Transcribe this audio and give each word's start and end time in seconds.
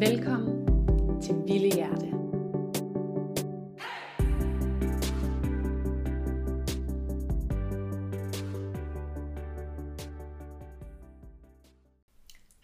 Velkommen 0.00 0.66
til 1.22 1.34
Vilde 1.34 1.76
Hjerte. 1.76 2.06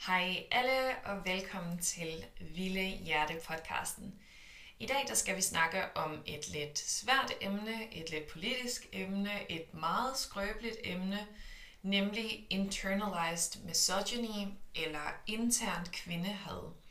Hej 0.06 0.46
alle 0.50 0.96
og 1.04 1.24
velkommen 1.24 1.78
til 1.78 2.24
Vilde 2.40 2.80
Hjerte 2.80 3.34
podcasten. 3.48 4.14
I 4.78 4.86
dag 4.86 5.04
der 5.08 5.14
skal 5.14 5.36
vi 5.36 5.42
snakke 5.42 5.96
om 5.96 6.22
et 6.26 6.48
lidt 6.52 6.78
svært 6.78 7.32
emne, 7.40 7.94
et 7.94 8.10
lidt 8.10 8.26
politisk 8.26 8.86
emne, 8.92 9.50
et 9.50 9.74
meget 9.74 10.16
skrøbeligt 10.16 10.76
emne, 10.84 11.26
nemlig 11.82 12.46
internalized 12.50 13.64
misogyny 13.64 14.48
eller 14.74 15.10
internt 15.26 15.92
kvindehad. 15.92 16.85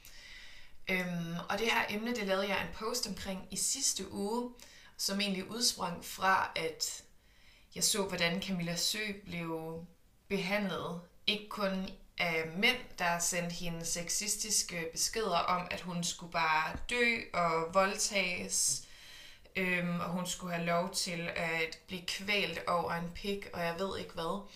Øhm, 0.90 1.36
og 1.50 1.60
det 1.60 1.72
her 1.72 1.86
emne, 1.90 2.16
det 2.16 2.28
lavede 2.28 2.48
jeg 2.48 2.62
en 2.62 2.74
post 2.74 3.08
omkring 3.08 3.48
i 3.52 3.56
sidste 3.56 4.12
uge, 4.12 4.52
som 4.98 5.20
egentlig 5.20 5.52
udsprang 5.52 6.06
fra, 6.06 6.52
at 6.56 7.04
jeg 7.76 7.84
så, 7.84 8.04
hvordan 8.04 8.42
Camilla 8.42 8.76
Sø 8.76 9.00
blev 9.26 9.86
behandlet, 10.28 11.02
ikke 11.28 11.50
kun 11.50 11.90
af 12.18 12.48
mænd, 12.58 12.78
der 13.00 13.20
sendte 13.20 13.56
hende 13.56 13.86
sexistiske 13.86 14.90
beskeder 14.92 15.38
om, 15.38 15.68
at 15.72 15.82
hun 15.82 16.04
skulle 16.04 16.32
bare 16.32 16.78
dø 16.90 17.20
og 17.34 17.74
voldtages, 17.74 18.84
øhm, 19.56 20.00
og 20.00 20.10
hun 20.10 20.28
skulle 20.28 20.54
have 20.54 20.66
lov 20.66 20.94
til 20.94 21.30
at 21.36 21.80
blive 21.88 22.06
kvalt 22.08 22.60
over 22.68 22.92
en 22.92 23.12
pik, 23.16 23.48
og 23.54 23.62
jeg 23.62 23.76
ved 23.80 24.00
ikke 24.00 24.14
hvad. 24.14 24.48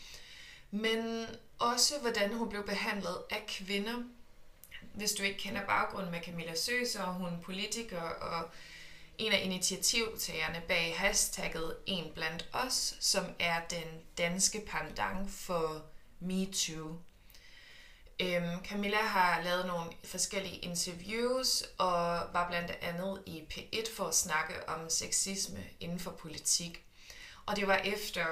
Men 0.72 1.26
også, 1.60 2.00
hvordan 2.00 2.34
hun 2.34 2.50
blev 2.50 2.66
behandlet 2.66 3.18
af 3.30 3.46
kvinder. 3.48 4.04
Hvis 5.00 5.12
du 5.12 5.24
ikke 5.24 5.40
kender 5.40 5.66
baggrunden 5.66 6.12
med 6.12 6.22
Camilla 6.22 6.56
Sø, 6.56 6.86
så 6.86 7.00
er 7.00 7.12
hun 7.12 7.42
politiker 7.42 8.02
og 8.02 8.50
en 9.18 9.32
af 9.32 9.42
initiativtagerne 9.44 10.62
bag 10.68 10.96
hashtagget 10.98 11.78
En 11.86 12.12
blandt 12.14 12.50
os, 12.54 12.96
som 13.00 13.26
er 13.40 13.62
den 13.70 14.02
danske 14.18 14.62
pendant 14.68 15.32
for 15.32 15.86
MeToo. 16.20 16.98
Øhm, 18.20 18.66
Camilla 18.66 19.02
har 19.02 19.44
lavet 19.44 19.66
nogle 19.66 19.92
forskellige 20.04 20.58
interviews 20.58 21.64
og 21.78 22.22
var 22.34 22.48
blandt 22.50 22.72
andet 22.82 23.24
i 23.26 23.44
P1 23.54 23.96
for 23.96 24.06
at 24.06 24.16
snakke 24.16 24.70
om 24.70 24.90
sexisme 24.90 25.64
inden 25.80 26.00
for 26.00 26.12
politik. 26.12 26.84
Og 27.46 27.56
det 27.56 27.68
var 27.68 27.78
efter 27.78 28.26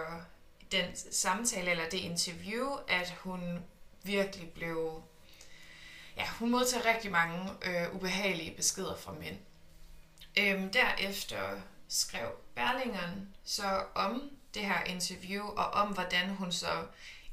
den 0.72 0.86
samtale 1.12 1.72
eller 1.72 1.90
det 1.90 2.00
interview, 2.00 2.76
at 2.88 3.10
hun 3.10 3.60
virkelig 4.04 4.50
blev... 4.50 5.04
Ja, 6.18 6.28
hun 6.28 6.52
modtager 6.52 6.86
rigtig 6.86 7.12
mange 7.12 7.52
øh, 7.66 7.96
ubehagelige 7.96 8.56
beskeder 8.56 8.96
fra 8.96 9.14
mænd. 9.14 9.38
Øhm, 10.40 10.72
derefter 10.72 11.62
skrev 11.88 12.28
Berlingeren 12.56 13.36
så 13.44 13.84
om 13.96 14.22
det 14.54 14.66
her 14.66 14.84
interview, 14.84 15.46
og 15.46 15.66
om 15.66 15.94
hvordan 15.94 16.30
hun 16.30 16.52
så 16.52 16.86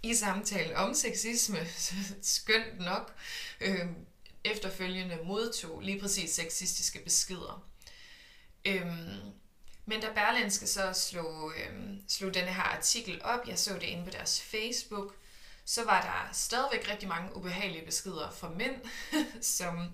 i 0.02 0.14
samtalen 0.14 0.76
om 0.76 0.94
sexisme, 0.94 1.58
skønt 2.22 2.78
nok, 2.78 3.14
øh, 3.60 3.86
efterfølgende 4.44 5.18
modtog 5.24 5.80
lige 5.80 6.00
præcis 6.00 6.30
sexistiske 6.30 6.98
beskeder. 7.04 7.66
Øhm, 8.64 9.20
men 9.86 10.00
da 10.00 10.08
Berlinske 10.14 10.66
så 10.66 10.92
slog, 10.92 11.52
øhm, 11.56 12.02
slog 12.08 12.34
denne 12.34 12.54
her 12.54 12.62
artikel 12.62 13.22
op, 13.24 13.48
jeg 13.48 13.58
så 13.58 13.74
det 13.74 13.82
inde 13.82 14.04
på 14.04 14.10
deres 14.10 14.40
Facebook, 14.42 15.14
så 15.64 15.84
var 15.84 16.00
der 16.00 16.32
stadigvæk 16.32 16.90
rigtig 16.90 17.08
mange 17.08 17.36
ubehagelige 17.36 17.84
beskeder 17.84 18.30
fra 18.30 18.48
mænd, 18.48 18.76
som, 19.58 19.90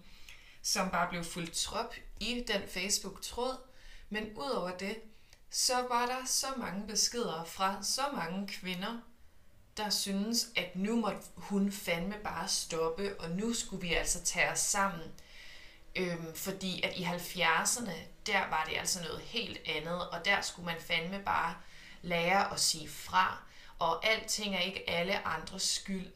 som 0.62 0.90
bare 0.90 1.08
blev 1.10 1.24
fuldt 1.24 1.52
trop 1.52 1.94
i 2.20 2.44
den 2.48 2.62
Facebook-tråd. 2.68 3.56
Men 4.08 4.36
udover 4.36 4.70
det, 4.70 4.96
så 5.50 5.74
var 5.74 6.06
der 6.06 6.24
så 6.26 6.46
mange 6.56 6.86
beskeder 6.86 7.44
fra 7.44 7.82
så 7.82 8.02
mange 8.14 8.48
kvinder, 8.48 8.98
der 9.76 9.90
synes, 9.90 10.46
at 10.56 10.76
nu 10.76 10.96
måtte 10.96 11.20
hun 11.36 11.72
fandme 11.72 12.14
bare 12.24 12.48
stoppe, 12.48 13.20
og 13.20 13.30
nu 13.30 13.54
skulle 13.54 13.82
vi 13.82 13.94
altså 13.94 14.24
tage 14.24 14.50
os 14.50 14.58
sammen. 14.58 15.12
Øhm, 15.96 16.34
fordi 16.34 16.82
at 16.82 16.96
i 16.96 17.02
70'erne, 17.04 17.92
der 18.26 18.48
var 18.50 18.66
det 18.70 18.76
altså 18.78 19.02
noget 19.02 19.20
helt 19.20 19.60
andet, 19.66 20.08
og 20.08 20.24
der 20.24 20.40
skulle 20.40 20.66
man 20.66 20.80
fandme 20.80 21.22
bare 21.24 21.54
lære 22.02 22.52
at 22.52 22.60
sige 22.60 22.88
fra, 22.88 23.42
og 23.80 24.06
alting 24.06 24.54
er 24.54 24.60
ikke 24.60 24.90
alle 24.90 25.26
andres 25.26 25.62
skyld. 25.62 26.06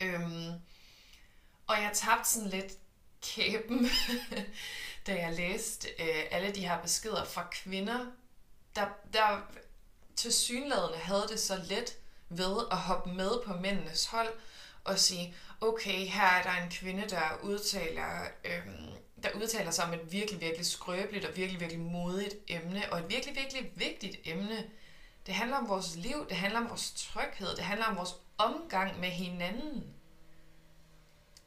Øhm, 0.00 0.52
og 1.66 1.82
jeg 1.82 1.90
tabte 1.94 2.30
sådan 2.30 2.48
lidt 2.48 2.72
kæben, 3.22 3.88
da 5.06 5.14
jeg 5.14 5.32
læste 5.32 5.88
øh, 5.88 6.24
alle 6.30 6.54
de 6.54 6.68
her 6.68 6.82
beskeder 6.82 7.24
fra 7.24 7.48
kvinder, 7.50 8.06
der, 8.76 8.86
der 9.12 9.40
til 10.16 10.32
synlædende 10.32 10.98
havde 10.98 11.26
det 11.28 11.40
så 11.40 11.56
let 11.68 11.96
ved 12.28 12.56
at 12.70 12.76
hoppe 12.76 13.12
med 13.12 13.30
på 13.46 13.52
mændenes 13.52 14.04
hold 14.04 14.32
og 14.84 14.98
sige, 14.98 15.34
okay, 15.60 16.06
her 16.06 16.26
er 16.26 16.42
der 16.42 16.62
en 16.62 16.70
kvinde, 16.70 17.08
der 17.08 17.38
udtaler, 17.42 18.26
øhm, 18.44 18.88
der 19.22 19.30
udtaler 19.34 19.70
sig 19.70 19.84
om 19.84 19.94
et 19.94 20.12
virkelig, 20.12 20.40
virkelig 20.40 20.66
skrøbeligt 20.66 21.24
og 21.24 21.36
virkelig, 21.36 21.60
virkelig 21.60 21.82
modigt 21.82 22.34
emne, 22.48 22.92
og 22.92 22.98
et 22.98 23.08
virkelig, 23.08 23.36
virkelig 23.36 23.72
vigtigt 23.74 24.16
emne. 24.24 24.70
Det 25.26 25.34
handler 25.34 25.56
om 25.56 25.68
vores 25.68 25.94
liv, 25.96 26.26
det 26.28 26.36
handler 26.36 26.60
om 26.60 26.68
vores 26.68 26.92
tryghed, 26.96 27.56
det 27.56 27.64
handler 27.64 27.86
om 27.86 27.96
vores 27.96 28.14
omgang 28.38 29.00
med 29.00 29.10
hinanden. 29.10 29.94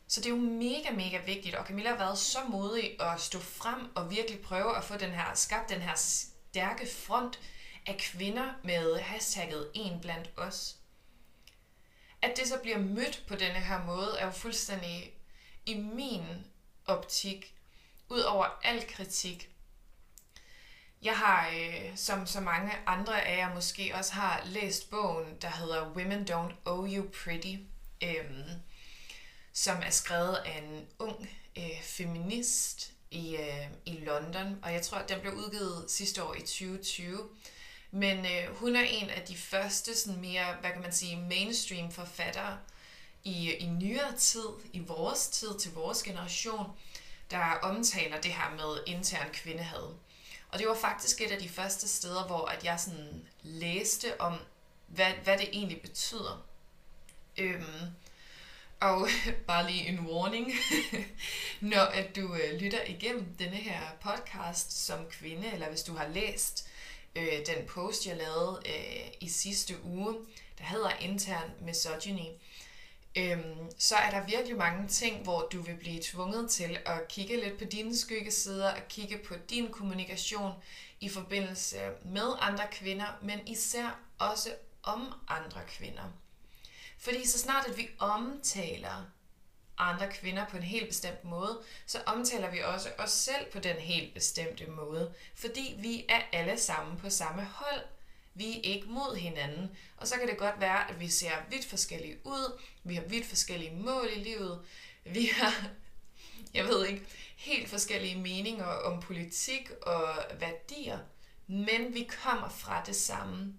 Så 0.08 0.22
det 0.22 0.26
er 0.26 0.36
jo 0.36 0.42
mega, 0.42 0.92
mega 0.92 1.18
vigtigt, 1.26 1.56
og 1.56 1.66
Camilla 1.66 1.90
har 1.90 1.98
været 1.98 2.18
så 2.18 2.40
modig 2.50 3.02
at 3.02 3.22
stå 3.22 3.40
frem 3.40 3.96
og 3.96 4.12
virkelig 4.12 4.42
prøve 4.42 4.78
at 4.78 4.84
få 4.84 4.98
den 4.98 5.12
her, 5.12 5.34
skabt 5.34 5.70
den 5.70 5.82
her 5.82 5.96
stærke 5.96 6.88
front 6.88 7.40
af 7.86 7.98
kvinder 7.98 8.54
med 8.64 9.00
hashtagget 9.00 9.72
en 9.74 10.02
blandt 10.02 10.30
os. 10.38 10.78
At 12.22 12.38
det 12.38 12.48
så 12.48 12.60
bliver 12.62 12.78
mødt 12.78 13.24
på 13.28 13.36
denne 13.36 13.60
her 13.60 13.86
måde, 13.86 14.16
er 14.20 14.26
jo 14.26 14.32
fuldstændig 14.32 15.14
i 15.66 15.74
min 15.76 16.26
optik, 16.86 17.56
ud 18.10 18.20
over 18.20 18.60
al 18.64 18.88
kritik. 18.88 19.55
Jeg 21.02 21.18
har, 21.18 21.50
øh, 21.50 21.98
som 21.98 22.28
så 22.28 22.40
mange 22.40 22.72
andre 22.86 23.26
af 23.26 23.38
jer 23.38 23.54
måske 23.54 23.92
også 23.96 24.14
har, 24.14 24.42
læst 24.46 24.90
bogen, 24.90 25.38
der 25.42 25.50
hedder 25.50 25.90
Women 25.90 26.28
Don't 26.30 26.54
Owe 26.66 26.90
You 26.96 27.06
Pretty, 27.24 27.56
øh, 28.04 28.26
som 29.54 29.78
er 29.86 29.90
skrevet 29.90 30.36
af 30.36 30.58
en 30.58 30.86
ung 31.00 31.30
øh, 31.58 31.82
feminist 31.82 32.92
i, 33.12 33.36
øh, 33.36 33.68
i 33.86 33.92
London, 33.92 34.60
og 34.64 34.74
jeg 34.74 34.82
tror, 34.82 34.98
at 34.98 35.10
den 35.10 35.20
blev 35.20 35.34
udgivet 35.34 35.86
sidste 35.88 36.24
år 36.24 36.34
i 36.34 36.40
2020. 36.40 37.30
Men 37.92 38.26
øh, 38.26 38.56
hun 38.56 38.76
er 38.76 38.82
en 38.82 39.10
af 39.10 39.22
de 39.22 39.38
første 39.38 39.96
sådan 39.96 40.22
mere, 40.22 40.56
hvad 40.62 40.72
kan 40.72 40.82
man 40.82 40.94
sige, 40.94 41.18
mainstream 41.18 41.92
forfattere 41.92 42.58
i, 43.24 43.52
i 43.52 43.66
nyere 43.68 44.16
tid, 44.18 44.48
i 44.74 44.80
vores 44.80 45.28
tid, 45.28 45.60
til 45.60 45.74
vores 45.74 46.04
generation, 46.04 46.66
der 47.32 47.60
omtaler 47.62 48.22
det 48.22 48.32
her 48.32 48.56
med 48.56 48.94
intern 48.96 49.30
kvindehad. 49.34 49.94
Og 50.56 50.60
det 50.60 50.68
var 50.68 50.76
faktisk 50.76 51.22
et 51.22 51.32
af 51.32 51.40
de 51.40 51.50
første 51.50 51.88
steder, 51.88 52.28
hvor 52.28 52.46
at 52.46 52.64
jeg 52.64 52.80
sådan 52.80 53.28
læste 53.44 54.22
om, 54.22 54.38
hvad, 54.88 55.12
hvad 55.24 55.38
det 55.38 55.50
egentlig 55.54 55.82
betyder. 55.82 56.46
Øhm, 57.38 57.86
og 58.80 59.08
bare 59.48 59.72
lige 59.72 59.88
en 59.88 60.00
warning, 60.00 60.52
når 61.72 61.82
at 61.82 62.16
du 62.16 62.34
øh, 62.34 62.60
lytter 62.60 62.84
igennem 62.84 63.36
denne 63.40 63.56
her 63.56 63.82
podcast 64.02 64.86
som 64.86 65.06
kvinde, 65.10 65.52
eller 65.54 65.70
hvis 65.70 65.84
du 65.84 65.94
har 65.94 66.08
læst 66.08 66.68
øh, 67.16 67.46
den 67.46 67.68
post, 67.68 68.06
jeg 68.06 68.18
lavede 68.18 68.62
øh, 68.66 69.12
i 69.20 69.30
sidste 69.30 69.84
uge, 69.84 70.16
der 70.58 70.64
hedder 70.64 70.90
intern 71.00 71.52
misogyny, 71.62 72.30
øhm, 73.16 73.72
så 73.78 73.96
er 73.96 74.10
der 74.10 74.26
virkelig 74.26 74.58
mange 74.58 74.88
ting, 74.88 75.24
hvor 75.24 75.48
du 75.52 75.62
vil 75.62 75.76
blive 75.76 76.02
tvunget 76.04 76.50
til 76.52 76.78
at 76.86 77.08
kigge 77.08 77.36
lidt 77.44 77.58
på 77.58 77.66
dine 77.66 77.98
skyggesider, 77.98 78.72
og 78.72 78.88
kigge 78.90 79.18
på 79.18 79.34
din 79.50 79.72
kommunikation 79.72 80.52
i 81.00 81.10
forbindelse 81.10 81.78
med 82.06 82.34
andre 82.40 82.64
kvinder, 82.72 83.20
men 83.22 83.48
især 83.48 84.00
også 84.20 84.50
om 84.84 85.14
andre 85.28 85.62
kvinder. 85.68 86.04
Fordi 87.00 87.28
så 87.28 87.40
snart 87.40 87.68
at 87.68 87.78
vi 87.78 87.88
omtaler 88.00 89.06
andre 89.78 90.12
kvinder 90.12 90.46
på 90.46 90.58
en 90.58 90.64
helt 90.64 90.88
bestemt 90.88 91.24
måde, 91.24 91.62
så 91.86 92.02
omtaler 92.06 92.52
vi 92.52 92.60
også 92.60 92.90
os 92.98 93.12
selv 93.12 93.52
på 93.52 93.60
den 93.60 93.76
helt 93.76 94.14
bestemte 94.14 94.68
måde. 94.68 95.14
Fordi 95.36 95.76
vi 95.80 96.06
er 96.10 96.22
alle 96.32 96.60
sammen 96.60 96.98
på 96.98 97.10
samme 97.10 97.44
hold. 97.44 97.82
Vi 98.36 98.58
er 98.58 98.62
ikke 98.64 98.88
mod 98.88 99.16
hinanden. 99.16 99.72
Og 99.98 100.08
så 100.08 100.16
kan 100.16 100.28
det 100.28 100.38
godt 100.38 100.60
være, 100.60 100.90
at 100.90 101.00
vi 101.00 101.08
ser 101.08 101.32
vidt 101.50 101.66
forskellige 101.66 102.18
ud. 102.24 102.60
Vi 102.84 102.96
har 102.96 103.04
vidt 103.04 103.26
forskellige 103.26 103.76
mål 103.76 104.10
i 104.16 104.20
livet. 104.20 104.62
Vi 105.06 105.30
har, 105.34 105.70
jeg 106.54 106.66
ved 106.66 106.86
ikke, 106.86 107.06
helt 107.36 107.70
forskellige 107.70 108.22
meninger 108.22 108.66
om 108.66 109.02
politik 109.02 109.72
og 109.82 110.18
værdier. 110.40 111.00
Men 111.48 111.94
vi 111.94 112.10
kommer 112.24 112.50
fra 112.50 112.84
det 112.86 112.96
samme. 112.96 113.54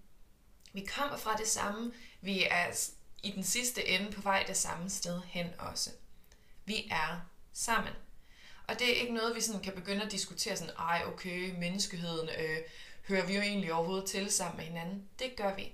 Vi 0.73 0.85
kommer 0.95 1.17
fra 1.17 1.35
det 1.35 1.47
samme. 1.47 1.93
Vi 2.21 2.43
er 2.43 2.91
i 3.23 3.31
den 3.31 3.43
sidste 3.43 3.87
ende 3.87 4.11
på 4.11 4.21
vej 4.21 4.43
det 4.47 4.57
samme 4.57 4.89
sted 4.89 5.21
hen 5.25 5.47
også. 5.59 5.89
Vi 6.65 6.87
er 6.91 7.21
sammen. 7.53 7.93
Og 8.67 8.79
det 8.79 8.89
er 8.89 9.01
ikke 9.01 9.13
noget, 9.13 9.35
vi 9.35 9.41
sådan 9.41 9.61
kan 9.61 9.73
begynde 9.73 10.03
at 10.03 10.11
diskutere 10.11 10.57
sådan, 10.57 10.75
ej 10.75 11.03
okay, 11.05 11.59
menneskeheden, 11.59 12.29
øh, 12.29 12.57
hører 13.07 13.25
vi 13.25 13.35
jo 13.35 13.41
egentlig 13.41 13.73
overhovedet 13.73 14.09
til 14.09 14.31
sammen 14.31 14.57
med 14.57 14.65
hinanden? 14.65 15.09
Det 15.19 15.35
gør 15.35 15.55
vi. 15.55 15.71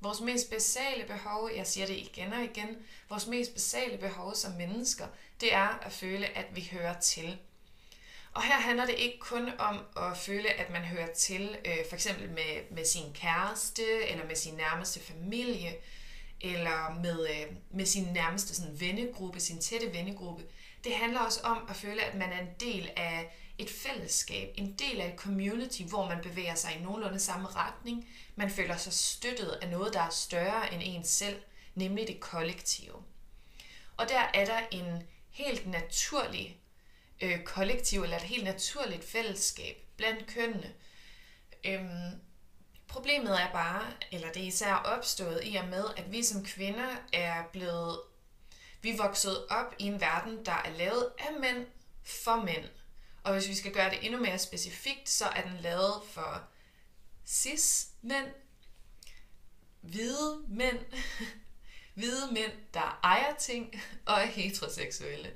Vores 0.00 0.20
mest 0.20 0.50
basale 0.50 1.04
behov, 1.04 1.50
jeg 1.56 1.66
siger 1.66 1.86
det 1.86 1.96
igen 1.96 2.32
og 2.32 2.44
igen, 2.44 2.76
vores 3.08 3.26
mest 3.26 3.52
basale 3.52 3.98
behov 3.98 4.34
som 4.34 4.52
mennesker, 4.52 5.06
det 5.40 5.54
er 5.54 5.78
at 5.82 5.92
føle, 5.92 6.26
at 6.26 6.46
vi 6.54 6.68
hører 6.72 7.00
til. 7.00 7.38
Og 8.32 8.42
her 8.42 8.60
handler 8.60 8.86
det 8.86 8.94
ikke 8.94 9.18
kun 9.18 9.48
om 9.58 9.80
at 9.96 10.18
føle, 10.18 10.48
at 10.48 10.70
man 10.70 10.82
hører 10.82 11.12
til, 11.14 11.56
øh, 11.64 11.76
for 11.88 11.94
eksempel 11.94 12.30
med, 12.30 12.70
med 12.70 12.84
sin 12.84 13.12
kæreste, 13.14 14.08
eller 14.08 14.26
med 14.26 14.36
sin 14.36 14.54
nærmeste 14.54 15.00
familie, 15.00 15.74
eller 16.40 17.00
med, 17.02 17.28
øh, 17.30 17.56
med 17.70 17.86
sin 17.86 18.04
nærmeste 18.04 18.54
sådan, 18.54 18.80
vennegruppe, 18.80 19.40
sin 19.40 19.58
tætte 19.58 19.92
vennegruppe. 19.92 20.44
Det 20.84 20.92
handler 20.94 21.20
også 21.20 21.40
om 21.40 21.66
at 21.68 21.76
føle, 21.76 22.02
at 22.02 22.14
man 22.14 22.32
er 22.32 22.40
en 22.40 22.50
del 22.60 22.90
af 22.96 23.36
et 23.60 23.70
fællesskab, 23.70 24.54
en 24.54 24.72
del 24.72 25.00
af 25.00 25.08
et 25.12 25.18
community, 25.18 25.82
hvor 25.82 26.08
man 26.08 26.22
bevæger 26.22 26.54
sig 26.54 26.76
i 26.76 26.82
nogenlunde 26.82 27.20
samme 27.20 27.48
retning. 27.48 28.08
Man 28.36 28.50
føler 28.50 28.76
sig 28.76 28.92
støttet 28.92 29.58
af 29.62 29.68
noget, 29.68 29.94
der 29.94 30.00
er 30.00 30.10
større 30.10 30.74
end 30.74 30.82
en 30.84 31.04
selv, 31.04 31.42
nemlig 31.74 32.08
det 32.08 32.20
kollektive. 32.20 32.94
Og 33.96 34.08
der 34.08 34.20
er 34.34 34.44
der 34.44 34.60
en 34.70 35.02
helt 35.30 35.66
naturlig 35.66 36.60
øh, 37.20 37.42
kollektiv, 37.44 38.02
eller 38.02 38.16
et 38.16 38.22
helt 38.22 38.44
naturligt 38.44 39.04
fællesskab 39.04 39.76
blandt 39.96 40.26
kønnene. 40.26 40.72
Øhm, 41.64 42.20
problemet 42.88 43.40
er 43.40 43.52
bare, 43.52 43.86
eller 44.12 44.32
det 44.32 44.42
er 44.42 44.46
især 44.46 44.74
opstået 44.74 45.40
i 45.44 45.56
og 45.56 45.68
med, 45.68 45.84
at 45.96 46.12
vi 46.12 46.22
som 46.22 46.44
kvinder 46.44 46.96
er 47.12 47.42
blevet, 47.52 48.00
vi 48.82 48.90
er 48.90 48.96
vokset 48.96 49.46
op 49.48 49.74
i 49.78 49.84
en 49.84 50.00
verden, 50.00 50.46
der 50.46 50.62
er 50.64 50.70
lavet 50.70 51.08
af 51.18 51.40
mænd 51.40 51.66
for 52.02 52.36
mænd. 52.36 52.64
Og 53.24 53.32
hvis 53.32 53.48
vi 53.48 53.54
skal 53.54 53.72
gøre 53.72 53.90
det 53.90 53.98
endnu 54.02 54.20
mere 54.20 54.38
specifikt, 54.38 55.08
så 55.08 55.24
er 55.24 55.42
den 55.42 55.60
lavet 55.60 56.02
for 56.10 56.42
cis-mænd, 57.26 58.26
hvide 59.80 60.44
mænd, 60.48 60.78
hvide 61.94 62.32
mænd, 62.32 62.52
der 62.74 63.00
ejer 63.04 63.34
ting, 63.34 63.82
og 64.06 64.14
er 64.20 64.26
heteroseksuelle. 64.26 65.30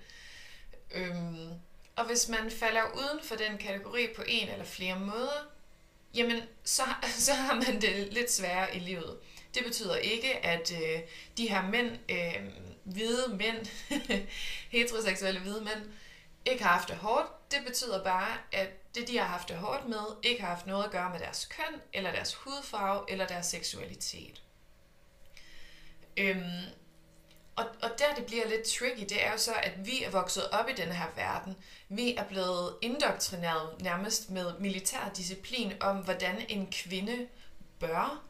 Øhm, 0.91 1.51
og 1.97 2.07
hvis 2.07 2.29
man 2.29 2.51
falder 2.51 2.83
uden 2.95 3.25
for 3.25 3.35
den 3.35 3.59
kategori 3.59 4.07
på 4.17 4.23
en 4.27 4.49
eller 4.49 4.65
flere 4.65 5.01
måder, 5.01 5.51
jamen 6.15 6.43
så, 6.65 6.83
så 7.27 7.35
har 7.35 7.55
man 7.55 7.81
det 7.81 8.13
lidt 8.13 8.31
sværere 8.33 8.77
i 8.77 8.79
livet. 8.79 9.19
Det 9.55 9.65
betyder 9.65 9.97
ikke, 9.97 10.37
at 10.47 10.73
øh, 10.73 11.01
de 11.37 11.49
her 11.49 11.63
mænd, 11.69 11.99
øh, 12.09 12.53
hvide 12.85 13.37
mænd, 13.37 13.67
heteroseksuelle 14.77 15.41
hvide 15.41 15.61
mænd, 15.61 15.93
ikke 16.47 16.63
har 16.63 16.73
haft 16.73 16.89
det 16.89 16.97
hårdt. 16.97 17.44
Det 17.55 17.65
betyder 17.67 18.05
bare, 18.05 18.37
at 18.53 18.95
det, 18.95 19.09
de 19.09 19.19
har 19.19 19.27
haft 19.27 19.49
det 19.49 19.57
hårdt 19.57 19.89
med, 19.89 20.17
ikke 20.23 20.41
har 20.41 20.49
haft 20.49 20.67
noget 20.67 20.85
at 20.85 20.91
gøre 20.91 21.11
med 21.11 21.19
deres 21.19 21.45
køn, 21.45 21.81
eller 21.93 22.13
deres 22.13 22.35
hudfarve, 22.35 23.05
eller 23.09 23.27
deres 23.27 23.47
seksualitet. 23.47 24.43
Øhm, 26.17 26.65
og, 27.57 27.65
og 27.83 27.91
der 27.99 28.15
det 28.15 28.27
bliver 28.27 28.49
lidt 28.49 28.67
tricky, 28.67 29.01
det 29.01 29.25
er 29.25 29.33
jo 29.33 29.39
så, 29.39 29.53
at 29.55 29.87
vi 29.87 30.03
er 30.03 30.11
vokset 30.11 30.51
op 30.51 30.69
i 30.69 30.73
den 30.73 30.93
her 30.93 31.07
verden. 31.17 31.57
Vi 31.89 32.15
er 32.15 32.25
blevet 32.25 32.77
indoktrineret 32.83 33.81
nærmest 33.81 34.31
med 34.31 34.59
militær 34.59 35.11
disciplin 35.17 35.73
om, 35.81 35.97
hvordan 35.97 36.47
en 36.49 36.73
kvinde 36.73 37.29
bør, 37.81 38.23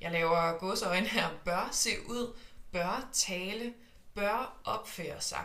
jeg 0.00 0.12
laver 0.12 0.58
godsøjne 0.58 1.06
her, 1.06 1.28
bør 1.44 1.68
se 1.72 1.90
ud, 2.06 2.36
bør 2.72 3.08
tale, 3.12 3.74
bør 4.14 4.60
opføre 4.64 5.20
sig. 5.20 5.44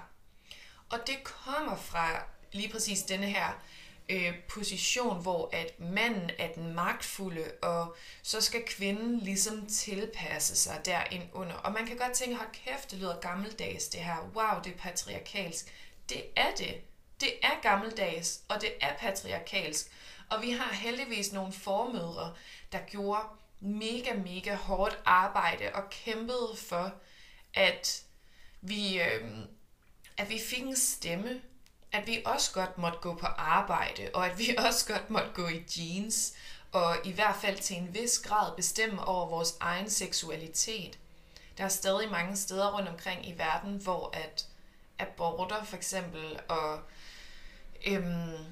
Og 0.90 1.00
det 1.08 1.24
kommer 1.24 1.76
fra 1.76 2.24
lige 2.52 2.70
præcis 2.70 3.02
denne 3.02 3.26
her 3.26 3.62
øh, 4.10 4.34
position, 4.48 5.22
hvor 5.22 5.50
at 5.54 5.80
manden 5.80 6.32
er 6.40 6.54
den 6.54 6.74
magtfulde, 6.74 7.52
og 7.62 7.96
så 8.24 8.42
skal 8.42 8.66
kvinden 8.66 9.20
ligesom 9.20 9.66
tilpasse 9.66 10.56
sig 10.56 10.82
derind 10.86 11.24
under. 11.34 11.56
Og 11.56 11.72
man 11.72 11.86
kan 11.86 11.98
godt 11.98 12.14
tænke, 12.14 12.36
hold 12.36 12.50
kæft, 12.66 12.92
det 12.92 13.00
lyder 13.00 13.20
gammeldags 13.20 13.88
det 13.88 14.00
her. 14.00 14.18
Wow, 14.36 14.62
det 14.64 14.74
er 14.74 14.78
patriarkalsk. 14.78 15.74
Det 16.10 16.24
er 16.36 16.56
det. 16.58 16.82
Det 17.22 17.34
er 17.44 17.62
gammeldags, 17.62 18.42
og 18.48 18.62
det 18.62 18.72
er 18.82 18.98
patriarkalsk. 18.98 19.92
Og 20.30 20.42
vi 20.42 20.52
har 20.52 20.74
heldigvis 20.74 21.34
nogle 21.34 21.54
formødre, 21.54 22.34
der 22.72 22.80
gjorde 22.80 23.24
mega, 23.60 24.14
mega 24.14 24.56
hårdt 24.56 25.00
arbejde 25.06 25.72
og 25.74 25.90
kæmpede 25.90 26.56
for, 26.58 26.94
at 27.54 28.04
vi, 28.62 29.02
øh, 29.02 29.30
at 30.18 30.30
vi 30.30 30.40
fik 30.40 30.62
en 30.62 30.76
stemme, 30.76 31.42
at 31.92 32.08
vi 32.08 32.22
også 32.26 32.52
godt 32.54 32.78
måtte 32.78 33.00
gå 33.00 33.16
på 33.16 33.26
arbejde, 33.26 34.10
og 34.14 34.26
at 34.26 34.38
vi 34.38 34.56
også 34.68 34.94
godt 34.94 35.10
måtte 35.10 35.30
gå 35.34 35.48
i 35.48 35.64
jeans, 35.78 36.34
og 36.72 36.96
i 37.04 37.12
hvert 37.12 37.36
fald 37.42 37.58
til 37.58 37.78
en 37.78 37.94
vis 37.94 38.20
grad 38.20 38.56
bestemme 38.56 39.06
over 39.06 39.30
vores 39.30 39.58
egen 39.60 39.90
seksualitet. 39.90 41.00
Der 41.58 41.64
er 41.64 41.70
stadig 41.70 42.12
mange 42.12 42.38
steder 42.38 42.78
rundt 42.78 42.90
omkring 42.90 43.30
i 43.30 43.38
verden, 43.38 43.76
hvor 43.76 44.10
at 44.14 44.46
aborter 45.00 45.64
for 45.64 45.78
eksempel, 45.78 46.40
og, 46.48 46.80
øhm, 47.86 48.46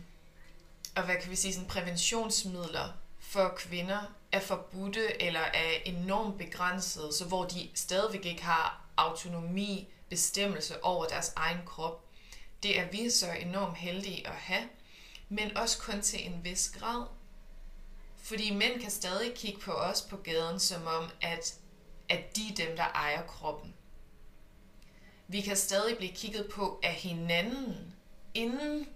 og 0.95 1.04
hvad 1.04 1.16
kan 1.22 1.31
vi 1.31 1.36
sige, 1.36 1.54
sådan 1.54 1.69
præventionsmidler 1.69 2.94
for 3.19 3.54
kvinder 3.57 4.01
er 4.31 4.40
forbudte 4.40 5.22
eller 5.22 5.40
er 5.40 5.72
enormt 5.86 6.38
begrænsede, 6.38 7.13
så 7.13 7.25
hvor 7.25 7.45
de 7.45 7.69
stadigvæk 7.75 8.25
ikke 8.25 8.44
har 8.44 8.81
autonomi, 8.98 9.88
bestemmelse 10.10 10.83
over 10.83 11.06
deres 11.06 11.33
egen 11.36 11.62
krop. 11.66 12.06
Det 12.63 12.80
er 12.80 12.92
vi 12.92 13.09
så 13.09 13.31
enormt 13.31 13.77
heldige 13.77 14.27
at 14.27 14.33
have, 14.33 14.69
men 15.30 15.57
også 15.57 15.77
kun 15.77 16.01
til 16.01 16.25
en 16.25 16.44
vis 16.44 16.69
grad. 16.80 17.06
Fordi 18.18 18.54
mænd 18.54 18.81
kan 18.81 18.92
stadig 18.92 19.33
kigge 19.33 19.59
på 19.59 19.71
os 19.71 20.01
på 20.01 20.18
gaden, 20.18 20.59
som 20.59 20.88
om, 20.88 21.09
at, 21.21 21.56
at 22.09 22.36
de 22.36 22.42
er 22.51 22.56
dem, 22.56 22.75
der 22.75 22.83
ejer 22.83 23.27
kroppen. 23.27 23.74
Vi 25.27 25.42
kan 25.42 25.57
stadig 25.57 25.98
blive 25.98 26.12
kigget 26.12 26.50
på 26.51 26.80
af 26.83 26.94
hinanden 26.94 27.94
inden 28.33 28.88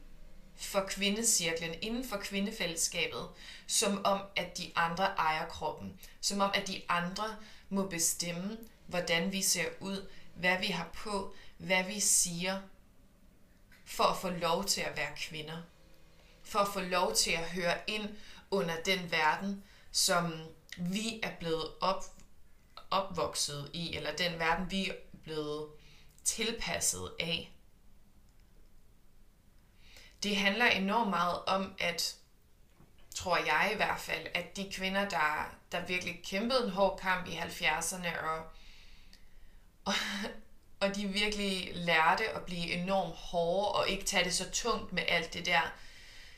for 0.55 0.85
kvindecirklen, 0.87 1.75
inden 1.81 2.05
for 2.05 2.17
kvindefællesskabet, 2.17 3.27
som 3.67 4.05
om, 4.05 4.21
at 4.35 4.57
de 4.57 4.71
andre 4.75 5.05
ejer 5.05 5.47
kroppen. 5.47 5.99
Som 6.21 6.41
om, 6.41 6.51
at 6.53 6.67
de 6.67 6.81
andre 6.89 7.35
må 7.69 7.87
bestemme, 7.87 8.57
hvordan 8.87 9.31
vi 9.31 9.41
ser 9.41 9.65
ud, 9.79 10.09
hvad 10.35 10.57
vi 10.59 10.67
har 10.67 10.89
på, 10.93 11.33
hvad 11.57 11.83
vi 11.83 11.99
siger, 11.99 12.61
for 13.91 14.03
at 14.03 14.17
få 14.17 14.29
lov 14.29 14.65
til 14.65 14.81
at 14.81 14.97
være 14.97 15.15
kvinder. 15.17 15.61
For 16.43 16.59
at 16.59 16.67
få 16.67 16.79
lov 16.79 17.15
til 17.15 17.31
at 17.31 17.49
høre 17.49 17.77
ind 17.87 18.09
under 18.51 18.75
den 18.85 19.11
verden, 19.11 19.63
som 19.91 20.33
vi 20.77 21.19
er 21.23 21.31
blevet 21.39 21.71
op, 21.81 22.03
opvokset 22.91 23.71
i, 23.73 23.95
eller 23.95 24.15
den 24.15 24.39
verden, 24.39 24.71
vi 24.71 24.89
er 24.89 24.93
blevet 25.23 25.67
tilpasset 26.23 27.11
af. 27.19 27.51
Det 30.23 30.35
handler 30.35 30.65
enormt 30.65 31.09
meget 31.09 31.45
om, 31.45 31.75
at 31.79 32.15
tror 33.15 33.37
jeg 33.37 33.69
i 33.73 33.75
hvert 33.75 33.99
fald, 33.99 34.27
at 34.33 34.55
de 34.55 34.71
kvinder, 34.73 35.09
der, 35.09 35.55
der 35.71 35.85
virkelig 35.85 36.21
kæmpede 36.25 36.63
en 36.63 36.69
hård 36.71 36.99
kamp 36.99 37.27
i 37.27 37.37
70'erne, 37.37 38.25
og, 38.25 38.45
og, 39.85 39.93
og 40.81 40.95
de 40.95 41.07
virkelig 41.07 41.71
lærte 41.73 42.29
at 42.29 42.41
blive 42.41 42.71
enormt 42.71 43.15
hårde 43.15 43.71
og 43.71 43.89
ikke 43.89 44.03
tage 44.03 44.23
det 44.23 44.33
så 44.33 44.49
tungt 44.51 44.93
med 44.93 45.03
alt 45.07 45.33
det 45.33 45.45
der 45.45 45.73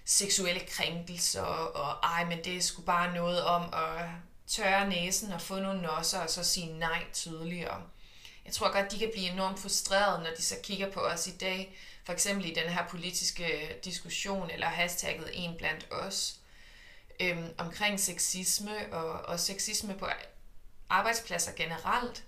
seksuelle 0.05 0.59
krænkelser 0.59 1.41
og 1.41 1.99
ej, 2.03 2.25
men 2.25 2.43
det 2.43 2.57
er 2.57 2.61
sgu 2.61 2.81
bare 2.81 3.13
noget 3.13 3.43
om 3.43 3.73
at 3.73 4.07
tørre 4.47 4.89
næsen 4.89 5.31
og 5.31 5.41
få 5.41 5.59
nogle 5.59 5.81
nosser 5.81 6.19
og 6.19 6.29
så 6.29 6.43
sige 6.43 6.79
nej 6.79 7.03
tydeligere. 7.13 7.81
Jeg 8.45 8.53
tror 8.53 8.71
godt, 8.71 8.91
de 8.91 8.99
kan 8.99 9.09
blive 9.13 9.29
enormt 9.29 9.59
frustrerede, 9.59 10.23
når 10.23 10.29
de 10.37 10.41
så 10.41 10.55
kigger 10.63 10.91
på 10.91 10.99
os 10.99 11.27
i 11.27 11.37
dag, 11.37 11.77
for 12.05 12.13
eksempel 12.13 12.45
i 12.45 12.53
den 12.53 12.69
her 12.69 12.87
politiske 12.87 13.75
diskussion 13.83 14.49
eller 14.49 14.67
hashtagget 14.67 15.29
en 15.33 15.57
blandt 15.57 15.87
os, 15.91 16.35
øhm, 17.19 17.53
omkring 17.57 17.99
sexisme 17.99 18.93
og, 18.93 19.11
og 19.11 19.39
sexisme 19.39 19.93
på 19.97 20.07
arbejdspladser 20.89 21.51
generelt. 21.55 22.23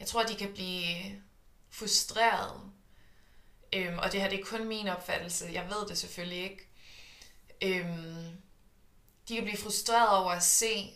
Jeg 0.00 0.08
tror, 0.08 0.22
de 0.22 0.36
kan 0.36 0.52
blive 0.52 1.22
frustreret. 1.70 2.70
Øhm, 3.72 3.98
og 3.98 4.12
det 4.12 4.20
her 4.20 4.28
det 4.28 4.40
er 4.40 4.44
kun 4.44 4.68
min 4.68 4.88
opfattelse. 4.88 5.50
Jeg 5.52 5.68
ved 5.68 5.88
det 5.88 5.98
selvfølgelig 5.98 6.42
ikke. 6.42 6.68
Øhm, 7.62 8.26
de 9.28 9.34
kan 9.34 9.44
blive 9.44 9.58
frustreret 9.58 10.18
over 10.18 10.30
at 10.30 10.42
se, 10.42 10.90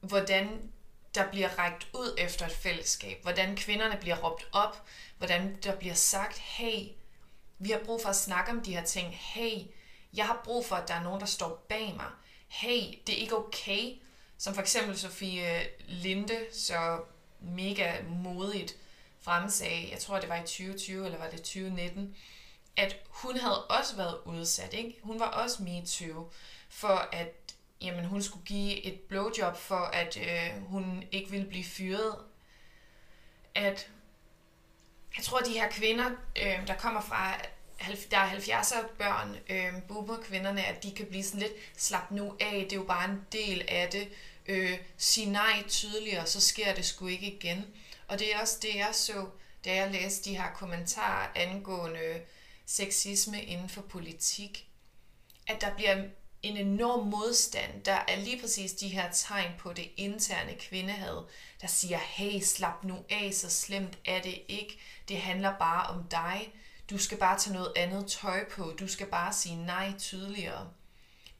hvordan 0.00 0.72
der 1.14 1.30
bliver 1.30 1.58
rækket 1.58 1.88
ud 1.94 2.14
efter 2.18 2.46
et 2.46 2.52
fællesskab. 2.52 3.22
Hvordan 3.22 3.56
kvinderne 3.56 3.96
bliver 4.00 4.16
råbt 4.16 4.48
op. 4.52 4.86
Hvordan 5.18 5.56
der 5.62 5.76
bliver 5.76 5.94
sagt, 5.94 6.38
hey, 6.38 6.88
vi 7.58 7.70
har 7.70 7.80
brug 7.84 8.02
for 8.02 8.08
at 8.08 8.16
snakke 8.16 8.50
om 8.50 8.60
de 8.60 8.74
her 8.74 8.84
ting. 8.84 9.16
Hey, 9.18 9.60
jeg 10.14 10.26
har 10.26 10.40
brug 10.44 10.66
for, 10.66 10.76
at 10.76 10.88
der 10.88 10.94
er 10.94 11.02
nogen, 11.02 11.20
der 11.20 11.26
står 11.26 11.66
bag 11.68 11.94
mig. 11.96 12.10
Hey, 12.48 12.98
det 13.06 13.14
er 13.14 13.18
ikke 13.18 13.36
okay. 13.36 13.92
Som 14.38 14.54
for 14.54 14.62
eksempel 14.62 14.98
Sofie 14.98 15.66
Linde, 15.88 16.46
så 16.52 17.00
mega 17.40 18.02
modigt 18.08 18.76
fremsagde, 19.20 19.90
jeg 19.90 19.98
tror 19.98 20.20
det 20.20 20.28
var 20.28 20.36
i 20.36 20.40
2020 20.40 21.04
eller 21.06 21.18
var 21.18 21.30
det 21.30 21.38
2019, 21.38 22.16
at 22.76 22.96
hun 23.08 23.36
havde 23.36 23.66
også 23.66 23.96
været 23.96 24.18
udsat. 24.24 24.74
Ikke? 24.74 24.98
Hun 25.02 25.20
var 25.20 25.26
også 25.26 25.62
MeToo 25.62 26.30
for 26.68 27.08
at 27.12 27.54
jamen, 27.80 28.04
hun 28.04 28.22
skulle 28.22 28.46
give 28.46 28.84
et 28.84 29.00
blowjob 29.00 29.56
for, 29.56 29.76
at 29.76 30.16
øh, 30.16 30.62
hun 30.62 31.04
ikke 31.12 31.30
ville 31.30 31.46
blive 31.46 31.64
fyret. 31.64 32.16
At 33.54 33.90
jeg 35.16 35.24
tror, 35.24 35.38
at 35.38 35.46
de 35.46 35.52
her 35.52 35.70
kvinder, 35.70 36.10
øh, 36.42 36.66
der 36.66 36.74
kommer 36.74 37.00
fra 37.00 37.34
der 38.10 38.18
er 38.18 38.30
70'er 38.30 38.86
børn, 38.98 39.36
øh, 39.50 39.82
boomer-kvinderne, 39.88 40.64
at 40.64 40.82
de 40.82 40.92
kan 40.94 41.06
blive 41.06 41.24
sådan 41.24 41.40
lidt, 41.40 41.52
slap 41.76 42.10
nu 42.10 42.36
af, 42.40 42.66
det 42.70 42.72
er 42.72 42.76
jo 42.76 42.84
bare 42.84 43.10
en 43.10 43.26
del 43.32 43.64
af 43.68 43.88
det. 43.92 44.08
Øh, 44.48 44.78
sige 44.96 45.30
nej 45.30 45.64
tydeligere, 45.68 46.26
så 46.26 46.40
sker 46.40 46.74
det 46.74 46.84
sgu 46.84 47.06
ikke 47.06 47.32
igen. 47.32 47.66
Og 48.08 48.18
det 48.18 48.34
er 48.34 48.40
også 48.40 48.58
det, 48.62 48.74
jeg 48.74 48.90
så, 48.92 49.26
da 49.64 49.74
jeg 49.74 49.90
læste 49.90 50.30
de 50.30 50.36
her 50.36 50.52
kommentarer 50.54 51.28
angående 51.34 52.20
sexisme 52.66 53.42
inden 53.42 53.68
for 53.68 53.82
politik. 53.82 54.68
At 55.46 55.60
der 55.60 55.74
bliver 55.74 56.04
en 56.42 56.56
enorm 56.56 57.06
modstand. 57.06 57.84
Der 57.84 57.98
er 58.08 58.16
lige 58.16 58.40
præcis 58.40 58.72
de 58.72 58.88
her 58.88 59.12
tegn 59.12 59.52
på 59.58 59.72
det 59.72 59.90
interne 59.96 60.54
kvindehad, 60.58 61.24
der 61.60 61.66
siger, 61.66 61.98
hey, 61.98 62.40
slap 62.40 62.84
nu 62.84 63.04
af, 63.10 63.34
så 63.34 63.50
slemt 63.50 63.98
er 64.04 64.22
det 64.22 64.42
ikke. 64.48 64.78
Det 65.08 65.20
handler 65.20 65.58
bare 65.58 65.86
om 65.86 66.04
dig. 66.04 66.52
Du 66.90 66.98
skal 66.98 67.18
bare 67.18 67.38
tage 67.38 67.54
noget 67.54 67.72
andet 67.76 68.06
tøj 68.06 68.48
på. 68.50 68.74
Du 68.80 68.88
skal 68.88 69.06
bare 69.06 69.32
sige 69.32 69.56
nej 69.56 69.92
tydeligere. 69.98 70.70